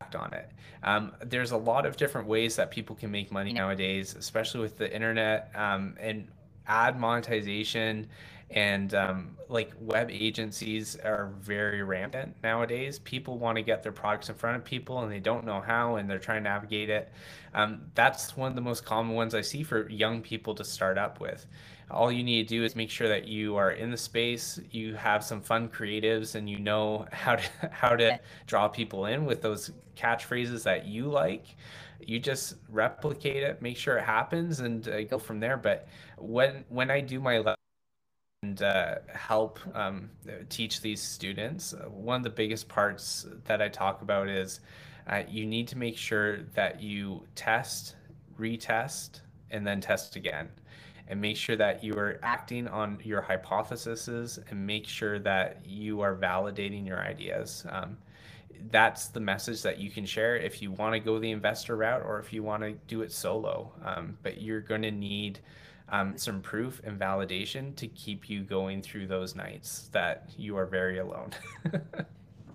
act 0.00 0.14
on 0.14 0.32
it. 0.34 0.50
Um, 0.82 1.12
there's 1.24 1.50
a 1.50 1.56
lot 1.56 1.86
of 1.86 1.96
different 1.96 2.28
ways 2.28 2.56
that 2.56 2.70
people 2.70 2.94
can 2.94 3.10
make 3.10 3.32
money 3.32 3.52
nowadays, 3.52 4.14
especially 4.14 4.60
with 4.60 4.78
the 4.78 4.94
internet 4.94 5.50
um, 5.54 5.96
and 5.98 6.28
ad 6.66 6.98
monetization 6.98 8.08
and 8.50 8.94
um, 8.94 9.36
like 9.48 9.72
web 9.80 10.10
agencies 10.10 10.96
are 10.96 11.32
very 11.40 11.82
rampant 11.82 12.36
nowadays. 12.42 12.98
People 13.00 13.38
want 13.38 13.56
to 13.56 13.62
get 13.62 13.82
their 13.82 13.92
products 13.92 14.28
in 14.28 14.34
front 14.36 14.56
of 14.56 14.64
people 14.64 15.00
and 15.00 15.10
they 15.10 15.20
don't 15.20 15.44
know 15.44 15.60
how 15.60 15.96
and 15.96 16.08
they're 16.08 16.18
trying 16.18 16.44
to 16.44 16.48
navigate 16.48 16.88
it. 16.90 17.12
Um, 17.54 17.82
that's 17.94 18.36
one 18.36 18.50
of 18.50 18.54
the 18.54 18.60
most 18.60 18.84
common 18.84 19.14
ones 19.14 19.34
I 19.34 19.40
see 19.40 19.62
for 19.62 19.88
young 19.90 20.22
people 20.22 20.54
to 20.54 20.64
start 20.64 20.98
up 20.98 21.20
with 21.20 21.46
all 21.90 22.10
you 22.10 22.24
need 22.24 22.48
to 22.48 22.56
do 22.56 22.64
is 22.64 22.74
make 22.74 22.90
sure 22.90 23.08
that 23.08 23.28
you 23.28 23.56
are 23.56 23.72
in 23.72 23.90
the 23.90 23.96
space 23.96 24.58
you 24.70 24.94
have 24.94 25.22
some 25.22 25.40
fun 25.40 25.68
creatives 25.68 26.34
and 26.34 26.48
you 26.50 26.58
know 26.58 27.06
how 27.12 27.36
to 27.36 27.44
how 27.70 27.94
to 27.94 28.18
draw 28.46 28.68
people 28.68 29.06
in 29.06 29.24
with 29.24 29.40
those 29.40 29.70
catchphrases 29.96 30.62
that 30.64 30.86
you 30.86 31.04
like 31.06 31.56
you 32.00 32.18
just 32.18 32.56
replicate 32.68 33.42
it 33.42 33.62
make 33.62 33.76
sure 33.76 33.96
it 33.96 34.04
happens 34.04 34.60
and 34.60 34.88
uh, 34.88 35.02
go 35.04 35.18
from 35.18 35.40
there 35.40 35.56
but 35.56 35.86
when 36.18 36.64
when 36.68 36.90
i 36.90 37.00
do 37.00 37.20
my 37.20 37.38
and 38.42 38.62
uh, 38.62 38.96
help 39.12 39.58
um, 39.74 40.10
teach 40.48 40.80
these 40.80 41.00
students 41.00 41.72
uh, 41.72 41.88
one 41.88 42.18
of 42.18 42.22
the 42.22 42.30
biggest 42.30 42.68
parts 42.68 43.26
that 43.44 43.62
i 43.62 43.68
talk 43.68 44.02
about 44.02 44.28
is 44.28 44.60
uh, 45.08 45.22
you 45.28 45.46
need 45.46 45.68
to 45.68 45.78
make 45.78 45.96
sure 45.96 46.42
that 46.54 46.82
you 46.82 47.22
test 47.34 47.96
retest 48.38 49.20
and 49.50 49.66
then 49.66 49.80
test 49.80 50.16
again 50.16 50.48
and 51.08 51.20
make 51.20 51.36
sure 51.36 51.56
that 51.56 51.84
you 51.84 51.94
are 51.94 52.18
acting 52.22 52.66
on 52.68 52.98
your 53.02 53.20
hypotheses 53.20 54.38
and 54.50 54.66
make 54.66 54.86
sure 54.86 55.18
that 55.20 55.60
you 55.64 56.00
are 56.00 56.16
validating 56.16 56.86
your 56.86 57.00
ideas. 57.00 57.64
Um, 57.68 57.96
that's 58.70 59.08
the 59.08 59.20
message 59.20 59.62
that 59.62 59.78
you 59.78 59.90
can 59.90 60.04
share 60.04 60.36
if 60.36 60.60
you 60.60 60.72
want 60.72 60.94
to 60.94 60.98
go 60.98 61.18
the 61.18 61.30
investor 61.30 61.76
route 61.76 62.02
or 62.04 62.18
if 62.18 62.32
you 62.32 62.42
want 62.42 62.62
to 62.62 62.72
do 62.88 63.02
it 63.02 63.12
solo. 63.12 63.72
Um, 63.84 64.18
but 64.22 64.40
you're 64.40 64.60
going 64.60 64.82
to 64.82 64.90
need 64.90 65.38
um, 65.88 66.16
some 66.16 66.40
proof 66.40 66.80
and 66.84 66.98
validation 66.98 67.74
to 67.76 67.86
keep 67.88 68.28
you 68.28 68.42
going 68.42 68.82
through 68.82 69.06
those 69.06 69.34
nights 69.34 69.88
that 69.92 70.30
you 70.36 70.56
are 70.56 70.66
very 70.66 70.98
alone. 70.98 71.30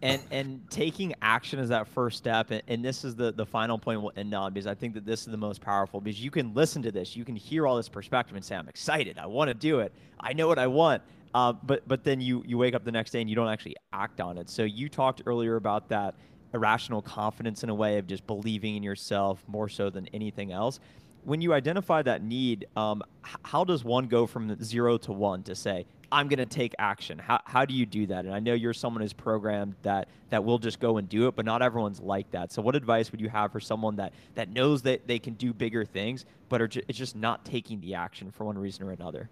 and 0.02 0.22
and 0.32 0.62
taking 0.70 1.13
action 1.22 1.60
is 1.60 1.70
that 1.70 1.88
first 1.88 2.17
step 2.17 2.52
and, 2.52 2.62
and, 2.67 2.84
this 2.84 3.04
is 3.04 3.15
the 3.15 3.32
the 3.32 3.46
final 3.46 3.78
point 3.78 4.02
we'll 4.02 4.12
end 4.15 4.34
on 4.34 4.52
because 4.52 4.67
i 4.67 4.74
think 4.74 4.94
that 4.94 5.06
this 5.06 5.22
is 5.22 5.28
the 5.28 5.38
most 5.38 5.62
powerful 5.62 6.02
because 6.02 6.22
you 6.22 6.32
can 6.32 6.54
listen 6.54 6.82
to 6.82 6.91
this 6.91 7.15
you 7.15 7.24
can 7.24 7.36
hear 7.36 7.67
all 7.67 7.76
this 7.76 7.89
perspective 7.89 8.36
and 8.36 8.44
say 8.44 8.56
i'm 8.56 8.67
excited 8.67 9.17
i 9.17 9.26
want 9.26 9.48
to 9.48 9.54
do 9.54 9.80
it 9.80 9.94
i 10.20 10.34
know 10.34 10.48
what 10.48 10.60
i 10.60 10.67
want 10.67 11.02
uh, 11.34 11.54
but 11.54 11.88
but 11.88 12.04
then 12.04 12.20
you 12.20 12.44
you 12.46 12.58
wake 12.58 12.76
up 12.76 12.84
the 12.84 12.91
next 12.91 13.12
day 13.12 13.22
and 13.22 13.30
you 13.30 13.36
don't 13.36 13.48
actually 13.48 13.76
act 13.94 14.20
on 14.20 14.38
it 14.38 14.50
so 14.50 14.63
you 14.63 14.89
talked 14.89 15.22
earlier 15.26 15.56
about 15.56 15.88
that 15.88 16.15
irrational 16.54 17.02
confidence 17.02 17.63
in 17.63 17.70
a 17.70 17.76
way 17.76 17.98
of 17.98 18.08
just 18.08 18.26
believing 18.28 18.76
in 18.76 18.84
yourself 18.84 19.41
more 19.48 19.70
so 19.70 19.89
than 19.89 20.08
anything 20.08 20.52
else 20.52 20.80
when 21.24 21.42
you 21.42 21.54
identify 21.54 22.02
that 22.02 22.24
need, 22.24 22.68
um, 22.76 23.04
how 23.44 23.64
does 23.64 23.84
one 23.84 24.08
go 24.08 24.26
from 24.26 24.62
zero 24.64 24.98
to 25.00 25.12
one 25.12 25.44
to 25.44 25.56
say, 25.56 25.86
I'm 26.12 26.28
going 26.28 26.40
to 26.40 26.46
take 26.46 26.76
action? 26.78 27.20
How, 27.20 27.40
how 27.46 27.64
do 27.64 27.74
you 27.74 27.86
do 27.86 28.08
that? 28.08 28.26
And 28.26 28.34
I 28.34 28.40
know 28.40 28.54
you're 28.54 28.74
someone 28.74 29.02
who's 29.02 29.14
programmed 29.14 29.76
that 29.84 30.10
that 30.30 30.44
will 30.44 30.60
just 30.60 30.80
go 30.80 30.98
and 30.98 31.08
do 31.08 31.28
it, 31.28 31.36
but 31.36 31.46
not 31.46 31.62
everyone's 31.62 32.02
like 32.02 32.30
that. 32.32 32.52
So 32.52 32.62
what 32.62 32.76
advice 32.76 33.12
would 33.12 33.22
you 33.22 33.30
have 33.30 33.52
for 33.52 33.60
someone 33.60 33.96
that 33.98 34.14
that 34.36 34.50
knows 34.50 34.82
that 34.82 35.08
they 35.08 35.20
can 35.20 35.36
do 35.36 35.54
bigger 35.54 35.86
things, 35.86 36.26
but 36.50 36.62
are 36.62 36.68
ju- 36.68 36.82
it's 36.88 36.98
just 36.98 37.16
not 37.16 37.46
taking 37.46 37.80
the 37.80 37.96
action 37.96 38.32
for 38.32 38.46
one 38.46 38.58
reason 38.58 38.86
or 38.86 38.92
another? 38.92 39.30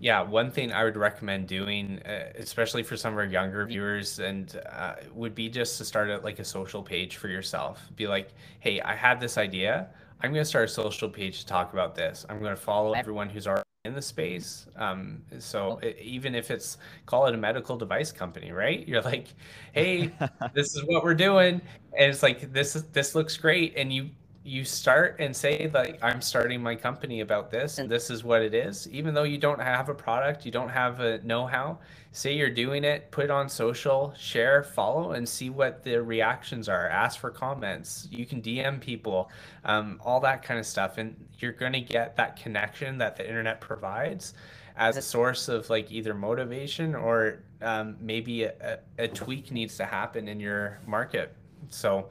Yeah, 0.00 0.22
one 0.22 0.50
thing 0.50 0.72
I 0.72 0.82
would 0.82 0.96
recommend 0.96 1.46
doing, 1.46 2.00
uh, 2.04 2.32
especially 2.36 2.82
for 2.82 2.96
some 2.96 3.12
of 3.12 3.18
our 3.20 3.24
younger 3.24 3.64
viewers, 3.66 4.18
and 4.18 4.60
uh, 4.72 4.94
would 5.14 5.36
be 5.36 5.48
just 5.48 5.78
to 5.78 5.84
start 5.84 6.10
a, 6.10 6.18
like 6.18 6.40
a 6.40 6.44
social 6.44 6.82
page 6.82 7.18
for 7.18 7.28
yourself. 7.28 7.80
Be 7.94 8.08
like, 8.08 8.30
hey, 8.58 8.80
I 8.80 8.96
have 8.96 9.20
this 9.20 9.38
idea. 9.38 9.90
I'm 10.22 10.32
going 10.32 10.42
to 10.42 10.48
start 10.48 10.66
a 10.66 10.72
social 10.72 11.08
page 11.08 11.40
to 11.40 11.46
talk 11.46 11.72
about 11.72 11.96
this. 11.96 12.24
I'm 12.28 12.38
going 12.38 12.54
to 12.54 12.60
follow 12.60 12.92
everyone 12.92 13.28
who's 13.28 13.48
already 13.48 13.64
in 13.84 13.94
the 13.94 14.02
space. 14.02 14.66
Um, 14.76 15.22
so 15.40 15.78
it, 15.82 15.98
even 16.00 16.36
if 16.36 16.52
it's 16.52 16.78
call 17.06 17.26
it 17.26 17.34
a 17.34 17.38
medical 17.38 17.76
device 17.76 18.12
company, 18.12 18.52
right? 18.52 18.86
You're 18.88 19.02
like, 19.02 19.28
hey, 19.72 20.12
this 20.54 20.76
is 20.76 20.84
what 20.84 21.02
we're 21.02 21.14
doing, 21.14 21.60
and 21.98 22.10
it's 22.10 22.22
like 22.22 22.52
this 22.52 22.76
is 22.76 22.84
this 22.84 23.16
looks 23.16 23.36
great, 23.36 23.74
and 23.76 23.92
you 23.92 24.10
you 24.44 24.64
start 24.64 25.16
and 25.20 25.34
say 25.34 25.70
like 25.72 25.98
i'm 26.02 26.20
starting 26.20 26.60
my 26.60 26.74
company 26.74 27.20
about 27.20 27.50
this. 27.50 27.78
And 27.78 27.88
this 27.88 28.10
is 28.10 28.24
what 28.24 28.42
it 28.42 28.54
is. 28.54 28.88
Even 28.88 29.14
though 29.14 29.22
you 29.22 29.38
don't 29.38 29.60
have 29.60 29.88
a 29.88 29.94
product 29.94 30.44
you 30.44 30.50
don't 30.50 30.68
have 30.68 31.00
a 31.00 31.20
know-how 31.22 31.78
say 32.10 32.34
you're 32.34 32.50
doing 32.50 32.84
it 32.84 33.10
put 33.10 33.24
it 33.24 33.30
on 33.30 33.48
social 33.48 34.12
share 34.18 34.62
follow 34.62 35.12
and 35.12 35.28
see 35.28 35.48
what 35.48 35.84
the 35.84 36.02
reactions 36.02 36.68
are. 36.68 36.88
Ask 36.88 37.20
for 37.20 37.30
comments. 37.30 38.08
You 38.10 38.26
can 38.26 38.42
dm 38.42 38.80
people 38.80 39.30
um, 39.64 40.00
all 40.04 40.20
that 40.20 40.42
kind 40.42 40.58
of 40.58 40.66
stuff. 40.66 40.98
And 40.98 41.14
you're 41.38 41.52
going 41.52 41.72
to 41.72 41.80
get 41.80 42.16
that 42.16 42.36
connection 42.36 42.98
that 42.98 43.16
the 43.16 43.26
internet 43.26 43.60
provides 43.60 44.34
as 44.76 44.96
a 44.96 45.02
source 45.02 45.48
of 45.48 45.68
like 45.70 45.92
either 45.92 46.14
motivation 46.14 46.94
or 46.94 47.40
um, 47.60 47.96
maybe 48.00 48.44
a, 48.44 48.78
a, 48.98 49.06
tweak 49.06 49.50
needs 49.52 49.76
to 49.76 49.84
happen 49.84 50.28
in 50.28 50.40
your 50.40 50.78
market. 50.86 51.34
So 51.68 52.08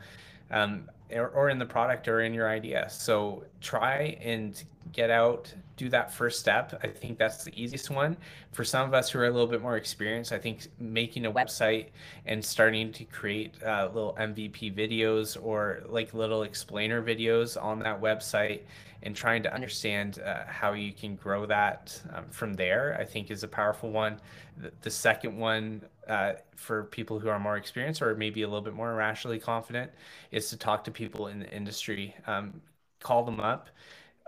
um, 0.52 0.90
or, 1.14 1.30
or 1.30 1.50
in 1.50 1.60
the 1.60 1.66
product 1.66 2.08
or 2.08 2.22
in 2.22 2.34
your 2.34 2.50
idea. 2.50 2.88
So 2.90 3.44
try 3.60 4.18
and 4.22 4.62
get 4.92 5.10
out, 5.10 5.54
do 5.78 5.90
that 5.90 6.14
first 6.14 6.40
step. 6.40 6.80
I 6.84 6.88
think 6.88 7.18
that's 7.18 7.44
the 7.44 7.62
easiest 7.62 7.90
one. 7.90 8.18
For 8.52 8.64
some 8.64 8.88
of 8.88 8.94
us 8.94 9.10
who 9.10 9.20
are 9.20 9.28
a 9.28 9.32
little 9.32 9.48
bit 9.48 9.62
more 9.62 9.78
experienced, 9.78 10.32
I 10.32 10.38
think 10.38 10.68
making 10.80 11.26
a 11.26 11.32
website 11.32 11.88
and 12.26 12.44
starting 12.44 12.92
to 12.94 13.06
create 13.06 13.56
uh, 13.64 13.90
little 13.94 14.16
MVP 14.20 14.76
videos 14.76 15.42
or 15.42 15.84
like 15.88 16.14
little 16.14 16.44
explainer 16.44 17.02
videos 17.02 17.62
on 17.62 17.80
that 17.80 18.02
website 18.02 18.62
and 19.04 19.16
trying 19.16 19.42
to 19.44 19.54
understand 19.54 20.20
uh, 20.20 20.44
how 20.48 20.74
you 20.74 20.92
can 20.92 21.16
grow 21.16 21.46
that 21.46 22.00
um, 22.14 22.26
from 22.30 22.54
there, 22.54 22.98
I 23.00 23.06
think 23.06 23.32
is 23.32 23.44
a 23.44 23.48
powerful 23.48 23.90
one. 23.90 24.20
The, 24.58 24.72
the 24.82 24.92
second 24.92 25.38
one 25.38 25.82
uh, 26.12 26.34
for 26.58 26.86
people 26.86 27.20
who 27.20 27.30
are 27.30 27.40
more 27.40 27.58
experienced 27.58 28.04
or 28.04 28.16
maybe 28.16 28.44
a 28.44 28.48
little 28.48 28.62
bit 28.62 28.76
more 28.76 28.94
rationally 28.96 29.40
confident 29.40 29.92
is 30.32 30.50
to 30.52 30.58
talk 30.58 30.84
to 30.86 30.92
people 30.92 31.28
in 31.28 31.40
the 31.40 31.50
industry, 31.52 32.16
um, 32.28 32.62
call 33.02 33.24
them 33.24 33.40
up. 33.40 33.70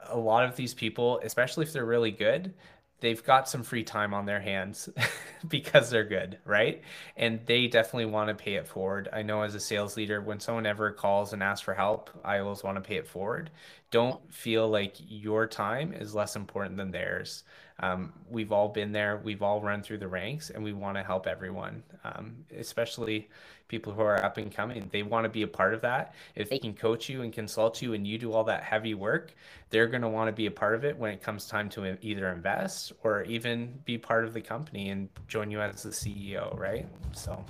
A 0.09 0.17
lot 0.17 0.45
of 0.45 0.55
these 0.55 0.73
people, 0.73 1.19
especially 1.23 1.65
if 1.65 1.73
they're 1.73 1.85
really 1.85 2.11
good, 2.11 2.53
they've 3.01 3.23
got 3.23 3.49
some 3.49 3.63
free 3.63 3.83
time 3.83 4.13
on 4.13 4.25
their 4.25 4.39
hands 4.41 4.89
because 5.49 5.89
they're 5.89 6.05
good, 6.05 6.39
right? 6.45 6.81
And 7.17 7.41
they 7.45 7.67
definitely 7.67 8.05
want 8.05 8.29
to 8.29 8.35
pay 8.43 8.55
it 8.55 8.67
forward. 8.67 9.09
I 9.13 9.23
know 9.23 9.43
as 9.43 9.55
a 9.55 9.59
sales 9.59 9.97
leader, 9.97 10.21
when 10.21 10.39
someone 10.39 10.65
ever 10.65 10.91
calls 10.91 11.33
and 11.33 11.43
asks 11.43 11.61
for 11.63 11.73
help, 11.73 12.09
I 12.23 12.39
always 12.39 12.63
want 12.63 12.77
to 12.77 12.81
pay 12.81 12.95
it 12.97 13.07
forward. 13.07 13.51
Don't 13.91 14.33
feel 14.33 14.69
like 14.69 14.95
your 14.99 15.47
time 15.47 15.93
is 15.93 16.15
less 16.15 16.35
important 16.35 16.77
than 16.77 16.91
theirs. 16.91 17.43
Um, 17.79 18.13
we've 18.29 18.51
all 18.51 18.69
been 18.69 18.91
there, 18.91 19.19
we've 19.23 19.41
all 19.41 19.61
run 19.61 19.81
through 19.81 19.97
the 19.97 20.07
ranks, 20.07 20.49
and 20.49 20.63
we 20.63 20.73
want 20.73 20.97
to 20.97 21.03
help 21.03 21.27
everyone, 21.27 21.83
um, 22.03 22.35
especially 22.57 23.29
people 23.67 23.91
who 23.93 24.01
are 24.01 24.23
up 24.23 24.37
and 24.37 24.53
coming. 24.53 24.87
They 24.91 25.03
want 25.03 25.23
to 25.23 25.29
be 25.29 25.41
a 25.41 25.47
part 25.47 25.73
of 25.73 25.81
that. 25.81 26.13
If 26.35 26.49
they 26.49 26.59
can 26.59 26.73
coach 26.73 27.09
you 27.09 27.23
and 27.23 27.33
consult 27.33 27.81
you 27.81 27.93
and 27.93 28.05
you 28.05 28.17
do 28.17 28.31
all 28.31 28.43
that 28.43 28.63
heavy 28.63 28.93
work, 28.93 29.33
they're 29.71 29.87
going 29.87 30.03
to 30.03 30.09
want 30.09 30.27
to 30.27 30.31
be 30.31 30.45
a 30.45 30.51
part 30.51 30.75
of 30.75 30.85
it 30.85 30.97
when 30.97 31.11
it 31.11 31.21
comes 31.21 31.47
time 31.47 31.69
to 31.69 31.97
either 32.01 32.29
invest 32.29 32.93
or 33.03 33.23
even 33.23 33.79
be 33.85 33.97
part 33.97 34.25
of 34.25 34.33
the 34.33 34.41
company 34.41 34.89
and 34.89 35.09
join 35.27 35.49
you 35.49 35.59
as 35.59 35.83
the 35.83 35.89
CEO, 35.89 36.57
right? 36.57 36.87
So. 37.13 37.43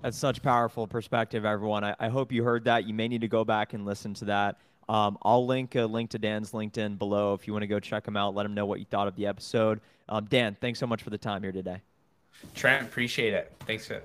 That's 0.00 0.18
such 0.18 0.42
powerful 0.42 0.86
perspective, 0.86 1.44
everyone. 1.44 1.84
I, 1.84 1.94
I 2.00 2.08
hope 2.08 2.32
you 2.32 2.42
heard 2.42 2.64
that. 2.64 2.86
You 2.86 2.94
may 2.94 3.06
need 3.06 3.20
to 3.20 3.28
go 3.28 3.44
back 3.44 3.72
and 3.72 3.84
listen 3.84 4.14
to 4.14 4.24
that. 4.26 4.56
Um, 4.92 5.16
I'll 5.22 5.46
link 5.46 5.74
a 5.74 5.86
link 5.86 6.10
to 6.10 6.18
Dan's 6.18 6.52
LinkedIn 6.52 6.98
below 6.98 7.32
if 7.32 7.46
you 7.46 7.54
want 7.54 7.62
to 7.62 7.66
go 7.66 7.80
check 7.80 8.06
him 8.06 8.14
out. 8.14 8.34
Let 8.34 8.44
him 8.44 8.52
know 8.52 8.66
what 8.66 8.78
you 8.78 8.84
thought 8.84 9.08
of 9.08 9.16
the 9.16 9.26
episode. 9.26 9.80
Um, 10.06 10.26
Dan, 10.26 10.54
thanks 10.60 10.78
so 10.78 10.86
much 10.86 11.02
for 11.02 11.08
the 11.08 11.16
time 11.16 11.42
here 11.42 11.50
today. 11.50 11.80
Trent, 12.54 12.86
appreciate 12.86 13.32
it. 13.32 13.50
Thanks. 13.66 13.86
For- 13.86 14.02